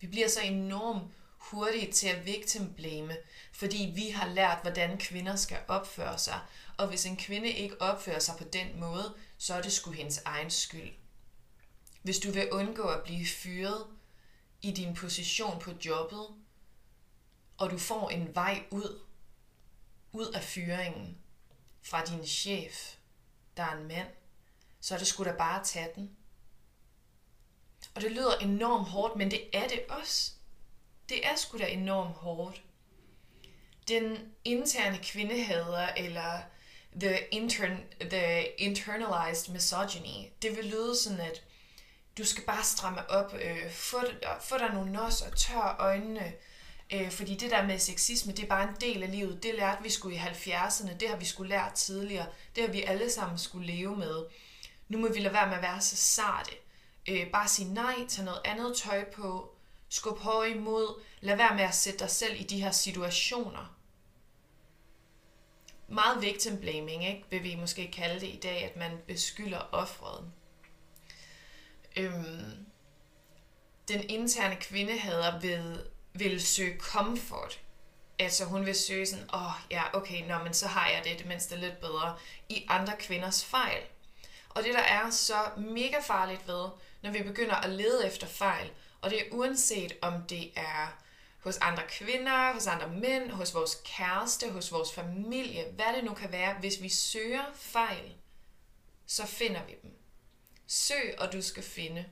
Vi 0.00 0.06
bliver 0.06 0.28
så 0.28 0.40
enormt 0.40 1.02
hurtige 1.50 1.92
til 1.92 2.08
at 2.08 2.26
victimblame, 2.26 3.16
fordi 3.52 3.92
vi 3.94 4.10
har 4.10 4.28
lært, 4.28 4.58
hvordan 4.62 4.98
kvinder 4.98 5.36
skal 5.36 5.58
opføre 5.68 6.18
sig. 6.18 6.40
Og 6.76 6.88
hvis 6.88 7.06
en 7.06 7.16
kvinde 7.16 7.48
ikke 7.48 7.80
opfører 7.82 8.18
sig 8.18 8.34
på 8.38 8.44
den 8.44 8.80
måde, 8.80 9.14
så 9.38 9.54
er 9.54 9.62
det 9.62 9.72
sgu 9.72 9.90
hendes 9.90 10.22
egen 10.24 10.50
skyld. 10.50 10.90
Hvis 12.02 12.18
du 12.18 12.30
vil 12.30 12.52
undgå 12.52 12.82
at 12.82 13.02
blive 13.02 13.26
fyret 13.26 13.86
i 14.62 14.70
din 14.70 14.94
position 14.94 15.58
på 15.60 15.70
jobbet, 15.84 16.26
og 17.58 17.70
du 17.70 17.78
får 17.78 18.10
en 18.10 18.34
vej 18.34 18.64
ud, 18.70 19.00
ud 20.12 20.26
af 20.26 20.42
fyringen 20.42 21.18
fra 21.82 22.04
din 22.04 22.26
chef, 22.26 22.96
der 23.56 23.62
er 23.62 23.76
en 23.76 23.88
mand, 23.88 24.08
så 24.80 24.94
er 24.94 24.98
det 24.98 25.06
sgu 25.06 25.24
da 25.24 25.32
bare 25.32 25.60
at 25.60 25.66
tage 25.66 25.90
den. 25.94 26.16
Og 27.94 28.02
det 28.02 28.12
lyder 28.12 28.36
enormt 28.36 28.88
hårdt, 28.88 29.16
men 29.16 29.30
det 29.30 29.56
er 29.56 29.68
det 29.68 29.80
også. 29.88 30.35
Det 31.08 31.26
er 31.26 31.36
sgu 31.36 31.58
da 31.58 31.66
enormt 31.66 32.14
hårdt. 32.14 32.62
Den 33.88 34.18
interne 34.44 34.98
kvindehader, 35.02 35.88
eller 35.96 36.40
the, 37.00 37.18
intern, 37.30 37.80
the 38.00 38.60
internalized 38.60 39.52
misogyny, 39.52 40.28
det 40.42 40.56
vil 40.56 40.64
lyde 40.64 40.96
sådan, 40.96 41.20
at 41.20 41.42
du 42.18 42.24
skal 42.24 42.44
bare 42.44 42.64
stramme 42.64 43.10
op, 43.10 43.34
øh, 43.34 43.70
få, 43.70 44.00
få 44.40 44.58
dig 44.58 44.70
nogle 44.74 44.92
nos 44.92 45.20
og 45.20 45.36
tør 45.36 45.76
øjnene, 45.78 46.32
øh, 46.92 47.10
fordi 47.10 47.34
det 47.34 47.50
der 47.50 47.66
med 47.66 47.78
sexisme, 47.78 48.32
det 48.32 48.42
er 48.42 48.48
bare 48.48 48.68
en 48.68 48.76
del 48.80 49.02
af 49.02 49.10
livet. 49.10 49.42
Det 49.42 49.54
lærte 49.54 49.82
vi 49.82 49.90
skulle 49.90 50.16
i 50.16 50.18
70'erne, 50.18 50.96
det 50.96 51.08
har 51.08 51.16
vi 51.16 51.24
skulle 51.24 51.48
lært 51.48 51.72
tidligere, 51.72 52.26
det 52.56 52.64
har 52.64 52.70
vi 52.70 52.82
alle 52.82 53.10
sammen 53.10 53.38
skulle 53.38 53.66
leve 53.66 53.96
med. 53.96 54.24
Nu 54.88 54.98
må 54.98 55.08
vi 55.08 55.20
lade 55.20 55.34
være 55.34 55.46
med 55.46 55.56
at 55.56 55.62
være 55.62 55.80
så 55.80 55.96
sarte. 55.96 56.50
Øh, 57.08 57.30
bare 57.30 57.48
sige 57.48 57.74
nej, 57.74 58.06
tage 58.08 58.24
noget 58.24 58.40
andet 58.44 58.76
tøj 58.76 59.04
på, 59.04 59.55
skub 59.96 60.18
hårdt 60.18 60.50
imod, 60.50 61.02
lad 61.20 61.36
være 61.36 61.54
med 61.54 61.64
at 61.64 61.74
sætte 61.74 61.98
dig 61.98 62.10
selv 62.10 62.40
i 62.40 62.44
de 62.44 62.60
her 62.60 62.70
situationer. 62.70 63.76
Meget 65.88 66.22
victim 66.22 66.60
blaming, 66.60 67.08
ikke? 67.08 67.24
vil 67.30 67.42
vi 67.42 67.54
måske 67.54 67.90
kalde 67.90 68.20
det 68.20 68.26
i 68.26 68.40
dag, 68.42 68.64
at 68.64 68.76
man 68.76 68.98
beskylder 69.06 69.68
offret. 69.72 70.24
Øhm, 71.96 72.66
den 73.88 74.10
interne 74.10 74.56
kvindehader 74.56 75.40
vil, 75.40 75.80
vil 76.12 76.46
søge 76.46 76.78
comfort. 76.78 77.60
Altså 78.18 78.44
hun 78.44 78.66
vil 78.66 78.74
søge 78.74 79.06
sådan, 79.06 79.34
åh 79.34 79.46
oh, 79.46 79.52
ja, 79.70 79.96
okay, 79.96 80.28
nå, 80.28 80.38
men 80.38 80.54
så 80.54 80.66
har 80.66 80.88
jeg 80.88 81.04
det 81.04 81.18
det 81.18 81.26
mindste 81.26 81.56
lidt 81.56 81.80
bedre 81.80 82.16
i 82.48 82.66
andre 82.68 82.92
kvinders 82.98 83.44
fejl. 83.44 83.82
Og 84.48 84.64
det 84.64 84.74
der 84.74 84.82
er 84.82 85.10
så 85.10 85.50
mega 85.56 86.00
farligt 86.02 86.48
ved, 86.48 86.68
når 87.02 87.10
vi 87.10 87.22
begynder 87.22 87.54
at 87.54 87.70
lede 87.70 88.06
efter 88.06 88.26
fejl, 88.26 88.70
og 89.00 89.10
det 89.10 89.20
er 89.20 89.30
uanset 89.30 89.96
om 90.02 90.22
det 90.22 90.52
er 90.56 91.02
hos 91.46 91.56
andre 91.56 91.82
kvinder, 91.88 92.52
hos 92.52 92.66
andre 92.66 92.88
mænd, 92.88 93.30
hos 93.30 93.54
vores 93.54 93.80
kæreste, 93.84 94.50
hos 94.50 94.72
vores 94.72 94.92
familie, 94.92 95.64
hvad 95.72 95.96
det 95.96 96.04
nu 96.04 96.14
kan 96.14 96.32
være, 96.32 96.54
hvis 96.54 96.82
vi 96.82 96.88
søger 96.88 97.44
fejl, 97.54 98.14
så 99.06 99.26
finder 99.26 99.64
vi 99.64 99.74
dem. 99.82 99.90
Søg, 100.66 101.14
og 101.18 101.32
du 101.32 101.42
skal 101.42 101.62
finde. 101.62 102.04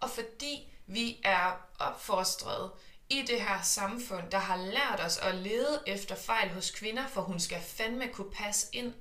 Og 0.00 0.10
fordi 0.10 0.72
vi 0.86 1.20
er 1.24 1.66
opfostret 1.78 2.70
i 3.08 3.22
det 3.22 3.40
her 3.40 3.62
samfund, 3.62 4.30
der 4.30 4.38
har 4.38 4.56
lært 4.56 5.00
os 5.00 5.18
at 5.18 5.34
lede 5.34 5.82
efter 5.86 6.14
fejl 6.14 6.48
hos 6.48 6.70
kvinder, 6.70 7.06
for 7.06 7.20
hun 7.20 7.40
skal 7.40 7.60
fandme 7.60 8.08
kunne 8.08 8.30
passe 8.30 8.66
ind. 8.72 8.94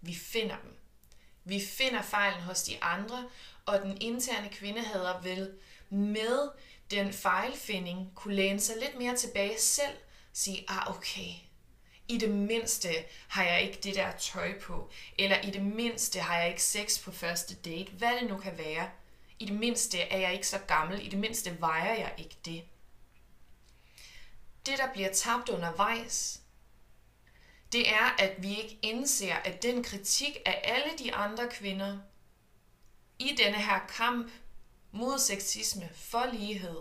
Vi 0.00 0.14
finder 0.14 0.56
dem. 0.62 0.78
Vi 1.44 1.60
finder 1.66 2.02
fejlen 2.02 2.40
hos 2.40 2.62
de 2.62 2.82
andre, 2.82 3.28
og 3.66 3.82
den 3.82 3.98
interne 4.00 4.48
kvindehader 4.48 5.20
vil 5.20 5.58
med 5.94 6.50
den 6.90 7.12
fejlfinding 7.12 8.12
kunne 8.14 8.34
læne 8.34 8.60
sig 8.60 8.76
lidt 8.80 8.98
mere 8.98 9.16
tilbage 9.16 9.60
selv, 9.60 9.96
sige, 10.32 10.64
ah 10.68 10.96
okay, 10.96 11.30
i 12.08 12.18
det 12.18 12.30
mindste 12.30 12.88
har 13.28 13.44
jeg 13.44 13.62
ikke 13.62 13.78
det 13.82 13.94
der 13.94 14.12
tøj 14.12 14.60
på, 14.60 14.90
eller 15.18 15.40
i 15.40 15.50
det 15.50 15.62
mindste 15.62 16.20
har 16.20 16.38
jeg 16.38 16.48
ikke 16.48 16.62
sex 16.62 17.02
på 17.02 17.10
første 17.12 17.54
date, 17.54 17.92
hvad 17.92 18.20
det 18.20 18.28
nu 18.28 18.38
kan 18.38 18.58
være. 18.58 18.90
I 19.38 19.44
det 19.44 19.54
mindste 19.54 20.00
er 20.00 20.18
jeg 20.18 20.32
ikke 20.32 20.48
så 20.48 20.58
gammel, 20.58 21.06
i 21.06 21.08
det 21.08 21.18
mindste 21.18 21.60
vejer 21.60 21.94
jeg 21.94 22.14
ikke 22.18 22.36
det. 22.44 22.64
Det, 24.66 24.78
der 24.78 24.92
bliver 24.92 25.12
tabt 25.12 25.48
undervejs, 25.48 26.40
det 27.72 27.88
er, 27.88 28.16
at 28.18 28.42
vi 28.42 28.56
ikke 28.56 28.78
indser, 28.82 29.34
at 29.34 29.62
den 29.62 29.84
kritik 29.84 30.36
af 30.46 30.60
alle 30.64 30.98
de 30.98 31.14
andre 31.14 31.48
kvinder 31.50 31.98
i 33.18 33.36
denne 33.38 33.58
her 33.58 33.78
kamp 33.88 34.30
mod 34.94 35.18
sexisme 35.18 35.90
for 35.94 36.26
lighed, 36.32 36.76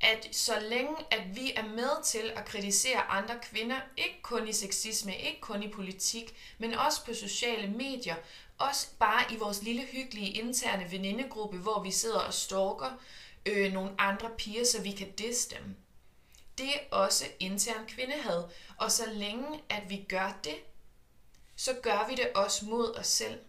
at 0.00 0.28
så 0.32 0.60
længe 0.60 0.96
at 1.10 1.36
vi 1.36 1.52
er 1.52 1.66
med 1.66 2.04
til 2.04 2.32
at 2.36 2.44
kritisere 2.44 3.00
andre 3.00 3.38
kvinder, 3.42 3.80
ikke 3.96 4.22
kun 4.22 4.48
i 4.48 4.52
sexisme, 4.52 5.16
ikke 5.16 5.40
kun 5.40 5.62
i 5.62 5.68
politik, 5.68 6.34
men 6.58 6.74
også 6.74 7.04
på 7.04 7.14
sociale 7.14 7.70
medier, 7.70 8.16
også 8.58 8.86
bare 8.98 9.32
i 9.32 9.36
vores 9.36 9.62
lille 9.62 9.82
hyggelige 9.82 10.30
interne 10.30 10.90
venindegruppe, 10.90 11.58
hvor 11.58 11.82
vi 11.82 11.90
sidder 11.90 12.20
og 12.20 12.34
stalker 12.34 13.00
øh, 13.46 13.72
nogle 13.72 13.90
andre 13.98 14.30
piger, 14.38 14.64
så 14.64 14.82
vi 14.82 14.92
kan 14.92 15.12
disse 15.12 15.50
dem. 15.50 15.76
Det 16.58 16.68
er 16.74 16.96
også 16.96 17.24
intern 17.40 17.86
kvindehad, 17.86 18.44
og 18.78 18.92
så 18.92 19.02
længe 19.12 19.62
at 19.68 19.90
vi 19.90 20.06
gør 20.08 20.38
det, 20.44 20.56
så 21.56 21.74
gør 21.82 22.06
vi 22.08 22.14
det 22.14 22.32
også 22.34 22.64
mod 22.64 22.94
os 22.96 23.06
selv. 23.06 23.40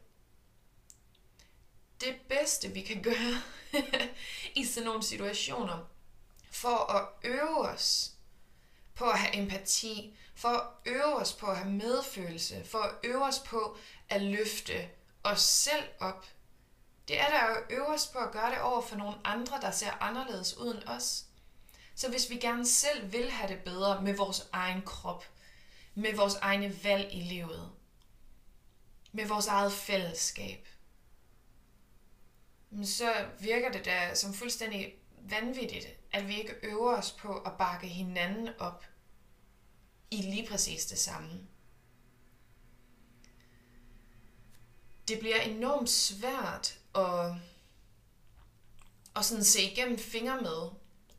Det 2.02 2.16
bedste 2.30 2.68
vi 2.68 2.82
kan 2.82 3.04
gøre 3.04 3.42
i 4.56 4.66
sådan 4.66 4.88
nogle 4.88 5.04
situationer, 5.04 5.90
for 6.52 6.92
at 6.92 7.08
øve 7.24 7.60
os 7.60 8.12
på 8.96 9.06
at 9.10 9.20
have 9.20 9.36
empati, 9.36 10.18
for 10.36 10.50
at 10.50 10.68
øve 10.86 11.16
os 11.16 11.34
på 11.34 11.46
at 11.46 11.58
have 11.58 11.72
medfølelse, 11.72 12.64
for 12.66 12.80
at 12.80 12.96
øve 13.04 13.24
os 13.26 13.40
på 13.40 13.78
at 14.10 14.22
løfte 14.22 14.90
os 15.24 15.42
selv 15.42 15.84
op. 16.00 16.26
Det 17.08 17.20
er 17.20 17.30
der 17.30 17.40
at 17.40 17.64
øve 17.70 17.88
os 17.88 18.08
på 18.08 18.20
at 18.20 18.32
gøre 18.32 18.52
det 18.52 18.62
over 18.62 18.82
for 18.82 18.96
nogle 18.96 19.16
andre, 19.24 19.62
der 19.62 19.72
ser 19.72 19.92
anderledes 20.04 20.58
ud 20.58 20.76
end 20.76 20.84
os. 20.88 21.26
Så 21.96 22.10
hvis 22.10 22.30
vi 22.30 22.38
gerne 22.38 22.68
selv 22.68 23.12
vil 23.12 23.32
have 23.32 23.54
det 23.54 23.64
bedre 23.64 24.02
med 24.02 24.16
vores 24.16 24.48
egen 24.52 24.82
krop, 24.82 25.26
med 25.96 26.16
vores 26.16 26.36
egne 26.36 26.84
valg 26.84 27.14
i 27.14 27.20
livet, 27.20 27.72
med 29.12 29.26
vores 29.26 29.48
eget 29.48 29.74
fællesskab, 29.74 30.68
så 32.84 33.28
virker 33.40 33.72
det 33.72 33.86
da 33.86 34.16
som 34.16 34.34
fuldstændig 34.34 34.94
vanvittigt, 35.30 35.88
at 36.12 36.28
vi 36.28 36.38
ikke 36.38 36.56
øver 36.64 36.98
os 36.98 37.12
på 37.12 37.38
at 37.38 37.58
bakke 37.58 37.88
hinanden 37.88 38.50
op 38.60 38.86
i 40.12 40.18
lige 40.18 40.48
præcis 40.48 40.86
det 40.86 41.00
samme. 41.00 41.48
Det 45.08 45.20
bliver 45.20 45.42
enormt 45.42 45.90
svært 45.90 46.80
at, 46.96 47.36
at 49.16 49.26
sådan 49.26 49.44
se 49.44 49.72
igennem 49.72 49.98
fingre 49.98 50.42
med 50.42 50.70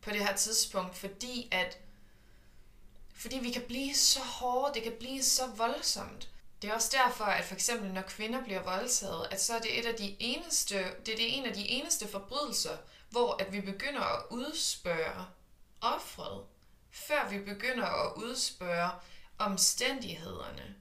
på 0.00 0.10
det 0.10 0.26
her 0.26 0.36
tidspunkt, 0.36 0.96
fordi 0.96 1.48
at 1.52 1.78
fordi 3.14 3.38
vi 3.38 3.50
kan 3.50 3.62
blive 3.62 3.94
så 3.94 4.20
hårde, 4.20 4.74
det 4.74 4.82
kan 4.82 4.96
blive 4.98 5.22
så 5.22 5.46
voldsomt. 5.46 6.30
Det 6.64 6.70
er 6.70 6.74
også 6.74 6.96
derfor, 7.04 7.24
at 7.24 7.44
for 7.44 7.54
eksempel 7.54 7.92
når 7.92 8.02
kvinder 8.02 8.44
bliver 8.44 8.62
voldtaget, 8.62 9.26
at 9.30 9.42
så 9.42 9.54
er 9.54 9.58
det 9.58 9.78
et 9.78 9.86
af 9.86 9.94
de 9.94 10.16
eneste, 10.20 10.74
det 10.74 11.12
er 11.12 11.16
det 11.16 11.38
en 11.38 11.46
af 11.46 11.54
de 11.54 11.68
eneste 11.68 12.08
forbrydelser, 12.08 12.76
hvor 13.10 13.42
at 13.42 13.52
vi 13.52 13.60
begynder 13.60 14.00
at 14.00 14.22
udspørge 14.30 15.26
offret, 15.80 16.44
før 16.90 17.28
vi 17.30 17.38
begynder 17.38 17.86
at 17.86 18.12
udspørge 18.16 18.90
omstændighederne, 19.38 20.74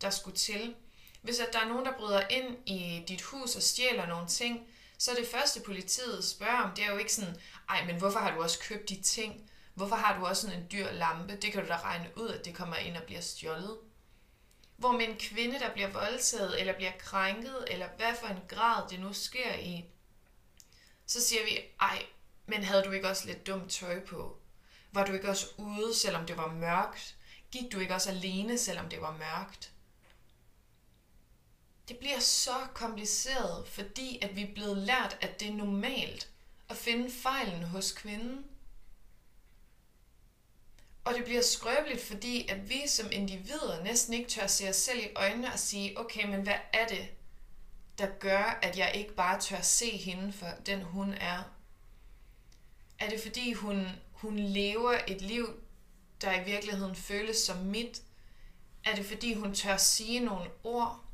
der 0.00 0.10
skulle 0.10 0.36
til. 0.36 0.74
Hvis 1.22 1.40
at 1.40 1.52
der 1.52 1.60
er 1.60 1.68
nogen, 1.68 1.86
der 1.86 1.98
bryder 1.98 2.28
ind 2.28 2.68
i 2.68 3.04
dit 3.08 3.22
hus 3.22 3.56
og 3.56 3.62
stjæler 3.62 4.06
nogle 4.06 4.28
ting, 4.28 4.68
så 4.98 5.10
er 5.10 5.14
det 5.14 5.28
første 5.28 5.60
politiet 5.60 6.24
spørger 6.24 6.62
om, 6.62 6.70
det 6.76 6.84
er 6.84 6.92
jo 6.92 6.98
ikke 6.98 7.14
sådan, 7.14 7.36
ej, 7.68 7.84
men 7.84 7.96
hvorfor 7.96 8.18
har 8.18 8.34
du 8.34 8.42
også 8.42 8.58
købt 8.58 8.88
de 8.88 9.02
ting? 9.02 9.50
Hvorfor 9.74 9.96
har 9.96 10.18
du 10.18 10.26
også 10.26 10.42
sådan 10.42 10.58
en 10.62 10.66
dyr 10.72 10.92
lampe? 10.92 11.36
Det 11.36 11.52
kan 11.52 11.62
du 11.62 11.68
da 11.68 11.76
regne 11.76 12.10
ud, 12.16 12.28
at 12.28 12.44
det 12.44 12.54
kommer 12.54 12.76
ind 12.76 12.96
og 12.96 13.02
bliver 13.02 13.20
stjålet. 13.20 13.76
Hvor 14.76 14.92
med 14.92 15.08
en 15.08 15.16
kvinde, 15.16 15.58
der 15.58 15.72
bliver 15.72 15.88
voldtaget, 15.88 16.60
eller 16.60 16.72
bliver 16.72 16.92
krænket, 16.98 17.64
eller 17.70 17.88
hvad 17.96 18.14
for 18.20 18.26
en 18.26 18.40
grad 18.48 18.88
det 18.90 19.00
nu 19.00 19.12
sker 19.12 19.54
i, 19.54 19.84
så 21.06 21.20
siger 21.20 21.44
vi, 21.44 21.58
ej, 21.80 22.06
men 22.46 22.64
havde 22.64 22.82
du 22.82 22.90
ikke 22.90 23.08
også 23.08 23.26
lidt 23.26 23.46
dumt 23.46 23.70
tøj 23.70 24.04
på? 24.04 24.38
Var 24.92 25.06
du 25.06 25.12
ikke 25.12 25.28
også 25.28 25.46
ude, 25.56 25.94
selvom 25.94 26.26
det 26.26 26.36
var 26.36 26.52
mørkt? 26.52 27.16
Gik 27.50 27.72
du 27.72 27.78
ikke 27.78 27.94
også 27.94 28.10
alene, 28.10 28.58
selvom 28.58 28.88
det 28.88 29.00
var 29.00 29.16
mørkt? 29.16 29.72
Det 31.88 31.98
bliver 31.98 32.20
så 32.20 32.66
kompliceret, 32.74 33.68
fordi 33.68 34.18
at 34.22 34.36
vi 34.36 34.42
er 34.42 34.54
blevet 34.54 34.76
lært, 34.76 35.18
at 35.20 35.40
det 35.40 35.48
er 35.48 35.52
normalt 35.52 36.30
at 36.68 36.76
finde 36.76 37.10
fejlen 37.10 37.62
hos 37.62 37.92
kvinden. 37.92 38.44
Og 41.06 41.14
det 41.14 41.24
bliver 41.24 41.42
skrøbeligt, 41.42 42.00
fordi 42.00 42.48
at 42.48 42.68
vi 42.68 42.82
som 42.88 43.06
individer 43.12 43.84
næsten 43.84 44.14
ikke 44.14 44.30
tør 44.30 44.46
se 44.46 44.68
os 44.68 44.76
selv 44.76 44.98
i 44.98 45.08
øjnene 45.16 45.52
og 45.52 45.58
sige, 45.58 45.98
okay, 45.98 46.26
men 46.26 46.42
hvad 46.42 46.58
er 46.72 46.86
det, 46.86 47.08
der 47.98 48.06
gør, 48.20 48.58
at 48.62 48.78
jeg 48.78 48.92
ikke 48.94 49.14
bare 49.14 49.40
tør 49.40 49.60
se 49.60 49.90
hende 49.90 50.32
for 50.32 50.46
den, 50.66 50.82
hun 50.82 51.12
er? 51.12 51.42
Er 52.98 53.08
det 53.08 53.20
fordi, 53.20 53.52
hun, 53.52 53.86
hun 54.12 54.38
lever 54.38 54.98
et 55.06 55.22
liv, 55.22 55.62
der 56.20 56.40
i 56.40 56.44
virkeligheden 56.44 56.96
føles 56.96 57.36
som 57.36 57.56
mit? 57.56 58.02
Er 58.84 58.94
det 58.94 59.06
fordi, 59.06 59.34
hun 59.34 59.54
tør 59.54 59.76
sige 59.76 60.20
nogle 60.20 60.50
ord, 60.64 61.04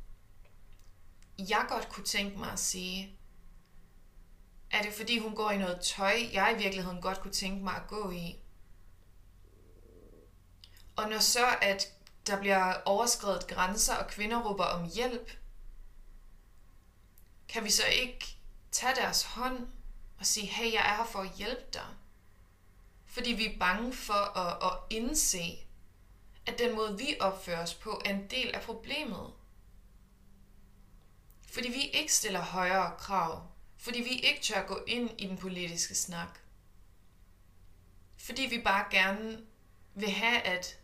jeg 1.37 1.65
godt 1.69 1.89
kunne 1.89 2.05
tænke 2.05 2.39
mig 2.39 2.51
at 2.51 2.59
sige? 2.59 3.19
Er 4.71 4.81
det 4.81 4.93
fordi, 4.93 5.19
hun 5.19 5.35
går 5.35 5.51
i 5.51 5.57
noget 5.57 5.81
tøj, 5.81 6.15
jeg 6.33 6.55
i 6.57 6.63
virkeligheden 6.63 7.01
godt 7.01 7.19
kunne 7.19 7.33
tænke 7.33 7.63
mig 7.63 7.75
at 7.75 7.87
gå 7.87 8.11
i? 8.11 8.42
Og 10.95 11.09
når 11.09 11.19
så, 11.19 11.57
at 11.61 11.93
der 12.27 12.39
bliver 12.39 12.73
overskrevet 12.85 13.47
grænser, 13.47 13.95
og 13.95 14.07
kvinder 14.07 14.43
råber 14.43 14.63
om 14.63 14.89
hjælp, 14.89 15.31
kan 17.47 17.63
vi 17.63 17.69
så 17.69 17.85
ikke 17.85 18.37
tage 18.71 18.95
deres 18.95 19.23
hånd 19.23 19.67
og 20.19 20.25
sige, 20.25 20.47
hey, 20.47 20.73
jeg 20.73 20.81
er 20.81 20.95
her 20.95 21.05
for 21.05 21.19
at 21.19 21.31
hjælpe 21.31 21.65
dig? 21.73 21.87
Fordi 23.05 23.31
vi 23.31 23.45
er 23.45 23.59
bange 23.59 23.93
for 23.93 24.37
at, 24.37 24.71
at 24.71 24.79
indse, 24.89 25.67
at 26.45 26.59
den 26.59 26.75
måde, 26.75 26.97
vi 26.97 27.15
opfører 27.19 27.63
os 27.63 27.73
på, 27.73 28.01
er 28.05 28.09
en 28.09 28.27
del 28.29 28.55
af 28.55 28.61
problemet. 28.61 29.33
Fordi 31.53 31.67
vi 31.67 31.81
ikke 31.81 32.13
stiller 32.13 32.41
højere 32.41 32.95
krav. 32.97 33.47
Fordi 33.77 34.01
vi 34.01 34.09
ikke 34.09 34.41
tør 34.41 34.67
gå 34.67 34.83
ind 34.87 35.09
i 35.17 35.27
den 35.27 35.37
politiske 35.37 35.95
snak. 35.95 36.39
Fordi 38.17 38.41
vi 38.41 38.61
bare 38.61 38.85
gerne 38.91 39.45
vil 39.95 40.09
have, 40.09 40.41
at, 40.41 40.79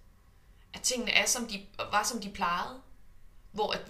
at 0.73 0.81
tingene 0.81 1.11
er, 1.11 1.25
som 1.25 1.47
de, 1.47 1.65
var, 1.77 2.03
som 2.03 2.21
de 2.21 2.29
plejede. 2.29 2.81
Hvor 3.51 3.71
at 3.71 3.81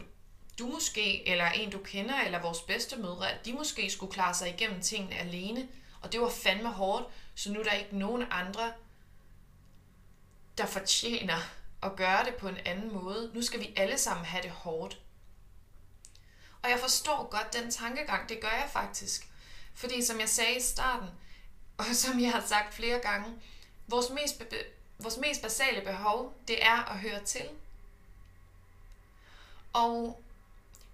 du 0.59 0.67
måske, 0.67 1.27
eller 1.27 1.45
en 1.45 1.71
du 1.71 1.79
kender, 1.79 2.21
eller 2.21 2.41
vores 2.41 2.62
bedste 2.62 2.95
mødre, 2.98 3.31
at 3.31 3.45
de 3.45 3.53
måske 3.53 3.89
skulle 3.89 4.13
klare 4.13 4.33
sig 4.33 4.50
igennem 4.50 4.81
tingene 4.81 5.15
alene. 5.15 5.67
Og 6.01 6.12
det 6.12 6.21
var 6.21 6.29
fandme 6.29 6.69
hårdt, 6.69 7.07
så 7.36 7.51
nu 7.51 7.59
er 7.59 7.63
der 7.63 7.71
ikke 7.71 7.98
nogen 7.98 8.25
andre, 8.31 8.74
der 10.57 10.65
fortjener 10.65 11.38
at 11.83 11.95
gøre 11.95 12.25
det 12.25 12.36
på 12.36 12.48
en 12.48 12.57
anden 12.65 12.93
måde. 12.93 13.31
Nu 13.33 13.41
skal 13.41 13.59
vi 13.59 13.74
alle 13.75 13.98
sammen 13.98 14.25
have 14.25 14.43
det 14.43 14.51
hårdt. 14.51 15.00
Og 16.61 16.70
jeg 16.70 16.79
forstår 16.79 17.29
godt 17.29 17.53
den 17.53 17.72
tankegang, 17.72 18.29
det 18.29 18.42
gør 18.42 18.48
jeg 18.48 18.70
faktisk. 18.74 19.27
Fordi 19.74 20.05
som 20.05 20.20
jeg 20.20 20.29
sagde 20.29 20.57
i 20.57 20.61
starten, 20.61 21.09
og 21.77 21.85
som 21.85 22.20
jeg 22.20 22.31
har 22.31 22.44
sagt 22.48 22.74
flere 22.74 23.00
gange, 23.00 23.42
vores 23.87 24.09
mest, 24.09 24.44
vores 25.00 25.18
mest 25.18 25.42
basale 25.42 25.81
behov, 25.81 26.38
det 26.48 26.66
er 26.66 26.92
at 26.92 27.00
høre 27.00 27.24
til. 27.24 27.50
Og 29.74 30.24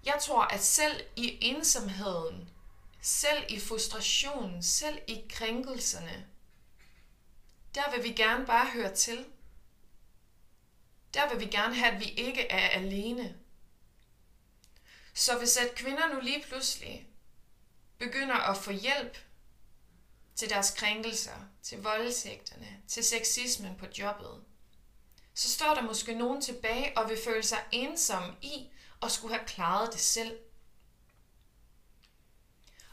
jeg 0.04 0.18
tror, 0.22 0.42
at 0.42 0.64
selv 0.64 1.00
i 1.16 1.38
ensomheden, 1.40 2.50
selv 3.00 3.44
i 3.48 3.60
frustrationen, 3.60 4.62
selv 4.62 4.98
i 5.06 5.24
krænkelserne, 5.30 6.26
der 7.74 7.90
vil 7.90 8.04
vi 8.04 8.12
gerne 8.12 8.46
bare 8.46 8.70
høre 8.70 8.94
til. 8.94 9.26
Der 11.14 11.28
vil 11.28 11.40
vi 11.40 11.46
gerne 11.46 11.74
have, 11.74 11.92
at 11.92 12.00
vi 12.00 12.04
ikke 12.04 12.46
er 12.46 12.68
alene. 12.68 13.36
Så 15.14 15.38
hvis 15.38 15.56
at 15.56 15.74
kvinder 15.74 16.14
nu 16.14 16.20
lige 16.20 16.42
pludselig 16.42 17.06
begynder 17.98 18.34
at 18.34 18.56
få 18.56 18.72
hjælp 18.72 19.18
til 20.36 20.50
deres 20.50 20.70
krænkelser, 20.70 21.36
til 21.62 21.82
voldtægterne, 21.82 22.80
til 22.88 23.04
sexismen 23.04 23.76
på 23.76 23.86
jobbet, 23.98 24.44
så 25.34 25.50
står 25.50 25.74
der 25.74 25.82
måske 25.82 26.14
nogen 26.14 26.42
tilbage 26.42 26.98
og 26.98 27.08
vil 27.08 27.18
føle 27.24 27.42
sig 27.42 27.58
ensom 27.72 28.36
i 28.42 28.68
at 29.02 29.12
skulle 29.12 29.34
have 29.34 29.46
klaret 29.46 29.92
det 29.92 30.00
selv. 30.00 30.38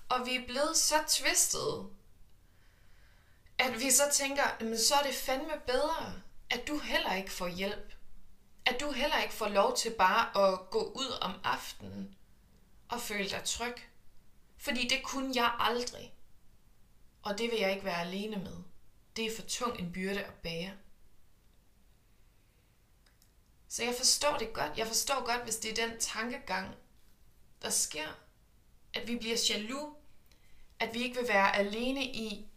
Og 0.10 0.26
vi 0.26 0.36
er 0.36 0.46
blevet 0.46 0.78
så 0.78 0.96
twistet, 1.08 1.90
at 3.58 3.80
vi 3.80 3.92
så 3.92 4.04
tænker, 4.14 4.44
men 4.60 4.78
så 4.78 4.96
er 4.96 5.04
det 5.04 5.16
fandme 5.16 5.62
bedre, 5.68 6.22
at 6.50 6.68
du 6.68 6.78
heller 6.78 7.14
ikke 7.14 7.32
får 7.32 7.48
hjælp. 7.48 7.94
At 8.66 8.80
du 8.80 8.92
heller 8.92 9.22
ikke 9.22 9.34
får 9.34 9.48
lov 9.48 9.78
til 9.78 9.90
bare 9.90 10.52
at 10.54 10.70
gå 10.70 10.92
ud 10.96 11.18
om 11.22 11.34
aftenen 11.44 12.16
og 12.90 13.02
føle 13.02 13.30
dig 13.30 13.42
tryg. 13.46 13.76
Fordi 14.58 14.88
det 14.88 15.04
kunne 15.04 15.32
jeg 15.36 15.56
aldrig. 15.60 16.14
Og 17.24 17.38
det 17.38 17.52
vil 17.52 17.60
jeg 17.60 17.72
ikke 17.72 17.86
være 17.86 18.02
alene 18.02 18.36
med. 18.36 18.64
Det 19.16 19.26
er 19.26 19.36
for 19.36 19.42
tung 19.42 19.80
en 19.80 19.92
byrde 19.92 20.24
at 20.24 20.34
bære. 20.34 20.72
Så 23.68 23.84
jeg 23.84 23.96
forstår 23.98 24.38
det 24.38 24.54
godt. 24.54 24.78
Jeg 24.78 24.88
forstår 24.88 25.26
godt, 25.26 25.44
hvis 25.44 25.56
det 25.56 25.72
er 25.72 25.88
den 25.88 26.00
tankegang, 26.00 26.76
der 27.62 27.70
sker. 27.70 28.08
At 28.94 29.08
vi 29.08 29.18
bliver 29.18 29.38
jaloux. 29.50 29.96
At 30.80 30.94
vi 30.94 31.04
ikke 31.04 31.20
vil 31.20 31.28
være 31.28 31.56
alene 31.56 32.06
i 32.06 32.48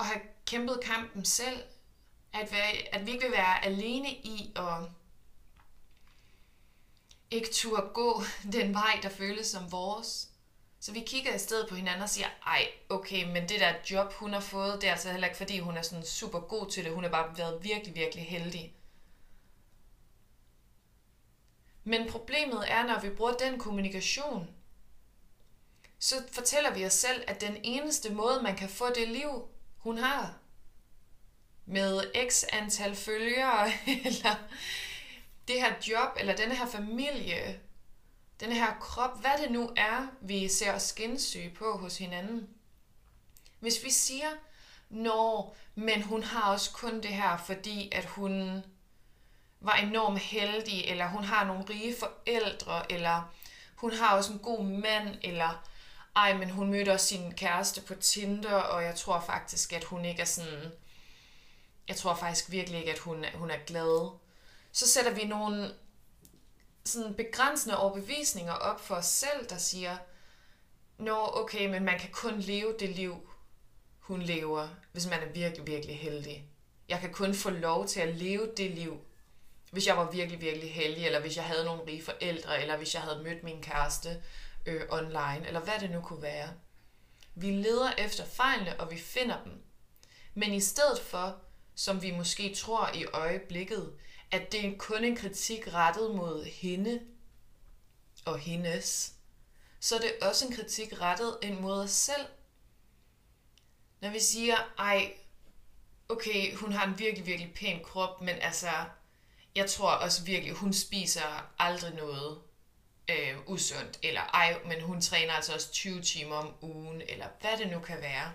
at 0.00 0.06
have 0.06 0.20
kæmpet 0.46 0.80
kampen 0.82 1.24
selv. 1.24 1.62
At, 2.32 2.52
være, 2.52 2.94
at 2.94 3.06
vi 3.06 3.10
ikke 3.10 3.24
vil 3.24 3.32
være 3.32 3.64
alene 3.64 4.12
i 4.12 4.52
at 4.56 4.90
ikke 7.30 7.52
turde 7.52 7.90
gå 7.94 8.22
den 8.52 8.74
vej, 8.74 8.98
der 9.02 9.08
føles 9.08 9.46
som 9.46 9.72
vores. 9.72 10.31
Så 10.82 10.92
vi 10.92 11.00
kigger 11.00 11.34
i 11.34 11.38
stedet 11.38 11.68
på 11.68 11.74
hinanden 11.74 12.02
og 12.02 12.08
siger, 12.08 12.28
ej, 12.46 12.68
okay, 12.88 13.24
men 13.24 13.48
det 13.48 13.60
der 13.60 13.74
job, 13.90 14.12
hun 14.12 14.32
har 14.32 14.40
fået, 14.40 14.80
det 14.80 14.86
er 14.86 14.92
altså 14.92 15.10
heller 15.10 15.26
ikke, 15.26 15.36
fordi 15.36 15.58
hun 15.58 15.76
er 15.76 15.82
sådan 15.82 16.04
super 16.04 16.40
god 16.40 16.70
til 16.70 16.84
det. 16.84 16.92
Hun 16.92 17.02
har 17.02 17.10
bare 17.10 17.38
været 17.38 17.64
virkelig, 17.64 17.94
virkelig 17.94 18.26
heldig. 18.26 18.74
Men 21.84 22.10
problemet 22.10 22.70
er, 22.70 22.86
når 22.86 23.00
vi 23.00 23.10
bruger 23.10 23.32
den 23.32 23.58
kommunikation, 23.58 24.50
så 25.98 26.14
fortæller 26.32 26.74
vi 26.74 26.86
os 26.86 26.92
selv, 26.92 27.24
at 27.26 27.40
den 27.40 27.56
eneste 27.62 28.14
måde, 28.14 28.42
man 28.42 28.56
kan 28.56 28.68
få 28.68 28.88
det 28.94 29.08
liv, 29.08 29.48
hun 29.76 29.98
har, 29.98 30.34
med 31.66 32.02
x 32.30 32.44
antal 32.52 32.96
følgere, 32.96 33.72
eller 34.06 34.34
det 35.48 35.60
her 35.60 35.74
job, 35.88 36.16
eller 36.20 36.36
den 36.36 36.52
her 36.52 36.66
familie, 36.66 37.60
den 38.42 38.52
her 38.52 38.74
krop, 38.80 39.20
hvad 39.20 39.30
det 39.42 39.50
nu 39.50 39.72
er, 39.76 40.06
vi 40.20 40.48
ser 40.48 40.74
os 40.74 40.82
skinsyge 40.82 41.50
på 41.50 41.78
hos 41.78 41.98
hinanden. 41.98 42.48
Hvis 43.60 43.84
vi 43.84 43.90
siger, 43.90 44.30
når, 44.90 45.56
men 45.74 46.02
hun 46.02 46.22
har 46.22 46.52
også 46.52 46.70
kun 46.72 47.00
det 47.00 47.10
her, 47.10 47.36
fordi 47.36 47.88
at 47.92 48.04
hun 48.04 48.64
var 49.60 49.74
enormt 49.74 50.18
heldig, 50.18 50.84
eller 50.84 51.06
hun 51.06 51.24
har 51.24 51.44
nogle 51.44 51.64
rige 51.70 51.96
forældre, 51.98 52.92
eller 52.92 53.32
hun 53.76 53.92
har 53.92 54.16
også 54.16 54.32
en 54.32 54.38
god 54.38 54.64
mand, 54.64 55.18
eller 55.22 55.68
ej, 56.16 56.36
men 56.36 56.50
hun 56.50 56.70
mødte 56.70 56.92
også 56.92 57.06
sin 57.06 57.34
kæreste 57.34 57.80
på 57.80 57.94
Tinder, 57.94 58.54
og 58.54 58.84
jeg 58.84 58.94
tror 58.94 59.20
faktisk, 59.20 59.72
at 59.72 59.84
hun 59.84 60.04
ikke 60.04 60.20
er 60.20 60.26
sådan... 60.26 60.72
Jeg 61.88 61.96
tror 61.96 62.14
faktisk 62.14 62.50
virkelig 62.50 62.78
ikke, 62.78 62.92
at 62.92 62.98
hun, 62.98 63.24
hun 63.34 63.50
er 63.50 63.58
glad. 63.66 64.10
Så 64.72 64.88
sætter 64.88 65.12
vi 65.12 65.24
nogle 65.24 65.74
sådan 66.84 67.14
begrænsende 67.14 67.78
overbevisninger 67.78 68.52
op 68.52 68.80
for 68.80 68.94
os 68.94 69.06
selv, 69.06 69.48
der 69.48 69.56
siger, 69.56 69.96
Nå, 70.98 71.30
okay, 71.34 71.70
men 71.70 71.84
man 71.84 71.98
kan 71.98 72.10
kun 72.12 72.38
leve 72.38 72.74
det 72.80 72.88
liv, 72.88 73.28
hun 73.98 74.22
lever, 74.22 74.68
hvis 74.92 75.06
man 75.06 75.22
er 75.22 75.32
virkelig, 75.32 75.66
virkelig 75.66 75.98
heldig. 75.98 76.46
Jeg 76.88 77.00
kan 77.00 77.12
kun 77.12 77.34
få 77.34 77.50
lov 77.50 77.86
til 77.86 78.00
at 78.00 78.14
leve 78.14 78.50
det 78.56 78.70
liv, 78.70 79.00
hvis 79.70 79.86
jeg 79.86 79.96
var 79.96 80.10
virkelig, 80.10 80.40
virkelig 80.40 80.74
heldig, 80.74 81.06
eller 81.06 81.20
hvis 81.20 81.36
jeg 81.36 81.44
havde 81.44 81.64
nogle 81.64 81.82
rige 81.86 82.04
forældre, 82.04 82.62
eller 82.62 82.76
hvis 82.76 82.94
jeg 82.94 83.02
havde 83.02 83.22
mødt 83.22 83.42
min 83.42 83.62
kæreste 83.62 84.22
øh, 84.66 84.82
online, 84.90 85.46
eller 85.46 85.60
hvad 85.60 85.74
det 85.80 85.90
nu 85.90 86.00
kunne 86.00 86.22
være. 86.22 86.48
Vi 87.34 87.50
leder 87.50 87.92
efter 87.98 88.24
fejlene, 88.24 88.80
og 88.80 88.90
vi 88.90 88.98
finder 88.98 89.42
dem. 89.44 89.52
Men 90.34 90.52
i 90.54 90.60
stedet 90.60 91.00
for, 91.00 91.36
som 91.74 92.02
vi 92.02 92.10
måske 92.10 92.54
tror 92.54 92.90
i 92.94 93.04
øjeblikket, 93.04 93.92
at 94.32 94.52
det 94.52 94.66
er 94.66 94.78
kun 94.78 95.04
en 95.04 95.16
kritik 95.16 95.74
rettet 95.74 96.14
mod 96.14 96.44
hende, 96.44 97.00
og 98.24 98.38
hendes, 98.38 99.12
så 99.80 99.96
er 99.96 100.00
det 100.00 100.12
også 100.22 100.46
en 100.46 100.52
kritik 100.52 101.00
rettet 101.00 101.38
ind 101.42 101.60
mod 101.60 101.80
os 101.80 101.90
selv. 101.90 102.26
Når 104.00 104.10
vi 104.10 104.20
siger, 104.20 104.56
ej, 104.78 105.12
okay, 106.08 106.54
hun 106.54 106.72
har 106.72 106.86
en 106.86 106.98
virkelig, 106.98 107.26
virkelig 107.26 107.54
pæn 107.54 107.84
krop, 107.84 108.20
men 108.20 108.34
altså, 108.40 108.70
jeg 109.54 109.70
tror 109.70 109.90
også 109.90 110.24
virkelig, 110.24 110.54
hun 110.54 110.72
spiser 110.72 111.52
aldrig 111.58 111.94
noget 111.94 112.38
øh, 113.10 113.36
usundt, 113.46 113.98
eller 114.02 114.20
ej, 114.20 114.58
men 114.64 114.80
hun 114.80 115.00
træner 115.00 115.32
altså 115.32 115.54
også 115.54 115.72
20 115.72 116.02
timer 116.02 116.36
om 116.36 116.54
ugen, 116.62 117.02
eller 117.08 117.26
hvad 117.40 117.58
det 117.58 117.70
nu 117.70 117.78
kan 117.78 118.00
være. 118.00 118.32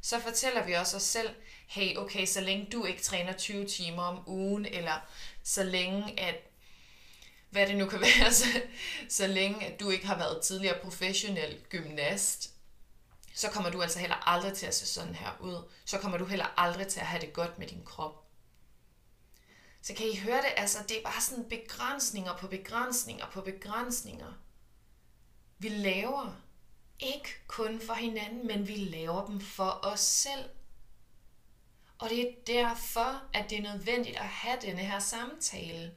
Så 0.00 0.20
fortæller 0.20 0.64
vi 0.66 0.72
også 0.72 0.96
os 0.96 1.02
selv, 1.02 1.34
hey, 1.66 1.96
okay, 1.96 2.26
så 2.26 2.40
længe 2.40 2.68
du 2.72 2.84
ikke 2.84 3.02
træner 3.02 3.32
20 3.32 3.66
timer 3.66 4.02
om 4.02 4.28
ugen, 4.28 4.66
eller 4.66 5.00
så 5.44 5.62
længe 5.62 6.20
at 6.20 6.34
hvad 7.50 7.66
det 7.66 7.76
nu 7.76 7.86
kan 7.86 8.00
være, 8.20 8.32
så, 8.32 8.44
så 9.08 9.26
længe 9.26 9.66
at 9.66 9.80
du 9.80 9.90
ikke 9.90 10.06
har 10.06 10.18
været 10.18 10.42
tidligere 10.42 10.78
professionel 10.82 11.60
gymnast, 11.68 12.50
så 13.34 13.50
kommer 13.50 13.70
du 13.70 13.82
altså 13.82 13.98
heller 13.98 14.28
aldrig 14.28 14.52
til 14.52 14.66
at 14.66 14.74
se 14.74 14.86
sådan 14.86 15.14
her 15.14 15.30
ud. 15.40 15.70
Så 15.84 15.98
kommer 15.98 16.18
du 16.18 16.24
heller 16.24 16.60
aldrig 16.60 16.86
til 16.86 17.00
at 17.00 17.06
have 17.06 17.20
det 17.20 17.32
godt 17.32 17.58
med 17.58 17.66
din 17.66 17.84
krop. 17.84 18.24
Så 19.82 19.94
kan 19.94 20.06
I 20.06 20.18
høre 20.18 20.36
det? 20.36 20.50
Altså, 20.56 20.78
det 20.88 20.98
er 20.98 21.02
bare 21.02 21.20
sådan 21.20 21.48
begrænsninger 21.48 22.36
på 22.36 22.46
begrænsninger 22.46 23.26
på 23.30 23.40
begrænsninger. 23.40 24.32
Vi 25.58 25.68
laver 25.68 26.36
ikke 27.00 27.28
kun 27.46 27.80
for 27.80 27.94
hinanden, 27.94 28.46
men 28.46 28.68
vi 28.68 28.76
laver 28.76 29.26
dem 29.26 29.40
for 29.40 29.80
os 29.82 30.00
selv. 30.00 30.50
Og 31.98 32.10
det 32.10 32.20
er 32.20 32.32
derfor, 32.46 33.22
at 33.32 33.50
det 33.50 33.58
er 33.58 33.62
nødvendigt 33.62 34.16
at 34.16 34.24
have 34.24 34.58
denne 34.62 34.82
her 34.82 34.98
samtale. 34.98 35.94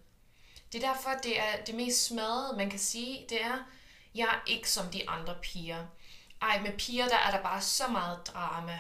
Det 0.72 0.84
er 0.84 0.94
derfor, 0.94 1.10
det 1.24 1.40
er 1.40 1.64
det 1.66 1.76
mest 1.76 2.06
smadrede, 2.06 2.58
man 2.58 2.70
kan 2.70 2.80
sige, 2.80 3.26
det 3.30 3.44
er, 3.44 3.58
jeg 4.16 4.26
er 4.28 4.42
ikke 4.46 4.72
som 4.72 4.92
de 4.92 5.10
andre 5.10 5.38
piger. 5.42 5.86
Ej, 6.42 6.62
med 6.62 6.78
piger, 6.78 7.08
der 7.08 7.18
er 7.18 7.32
der 7.32 7.44
bare 7.44 7.62
så 7.62 7.88
meget 7.88 8.28
drama. 8.28 8.80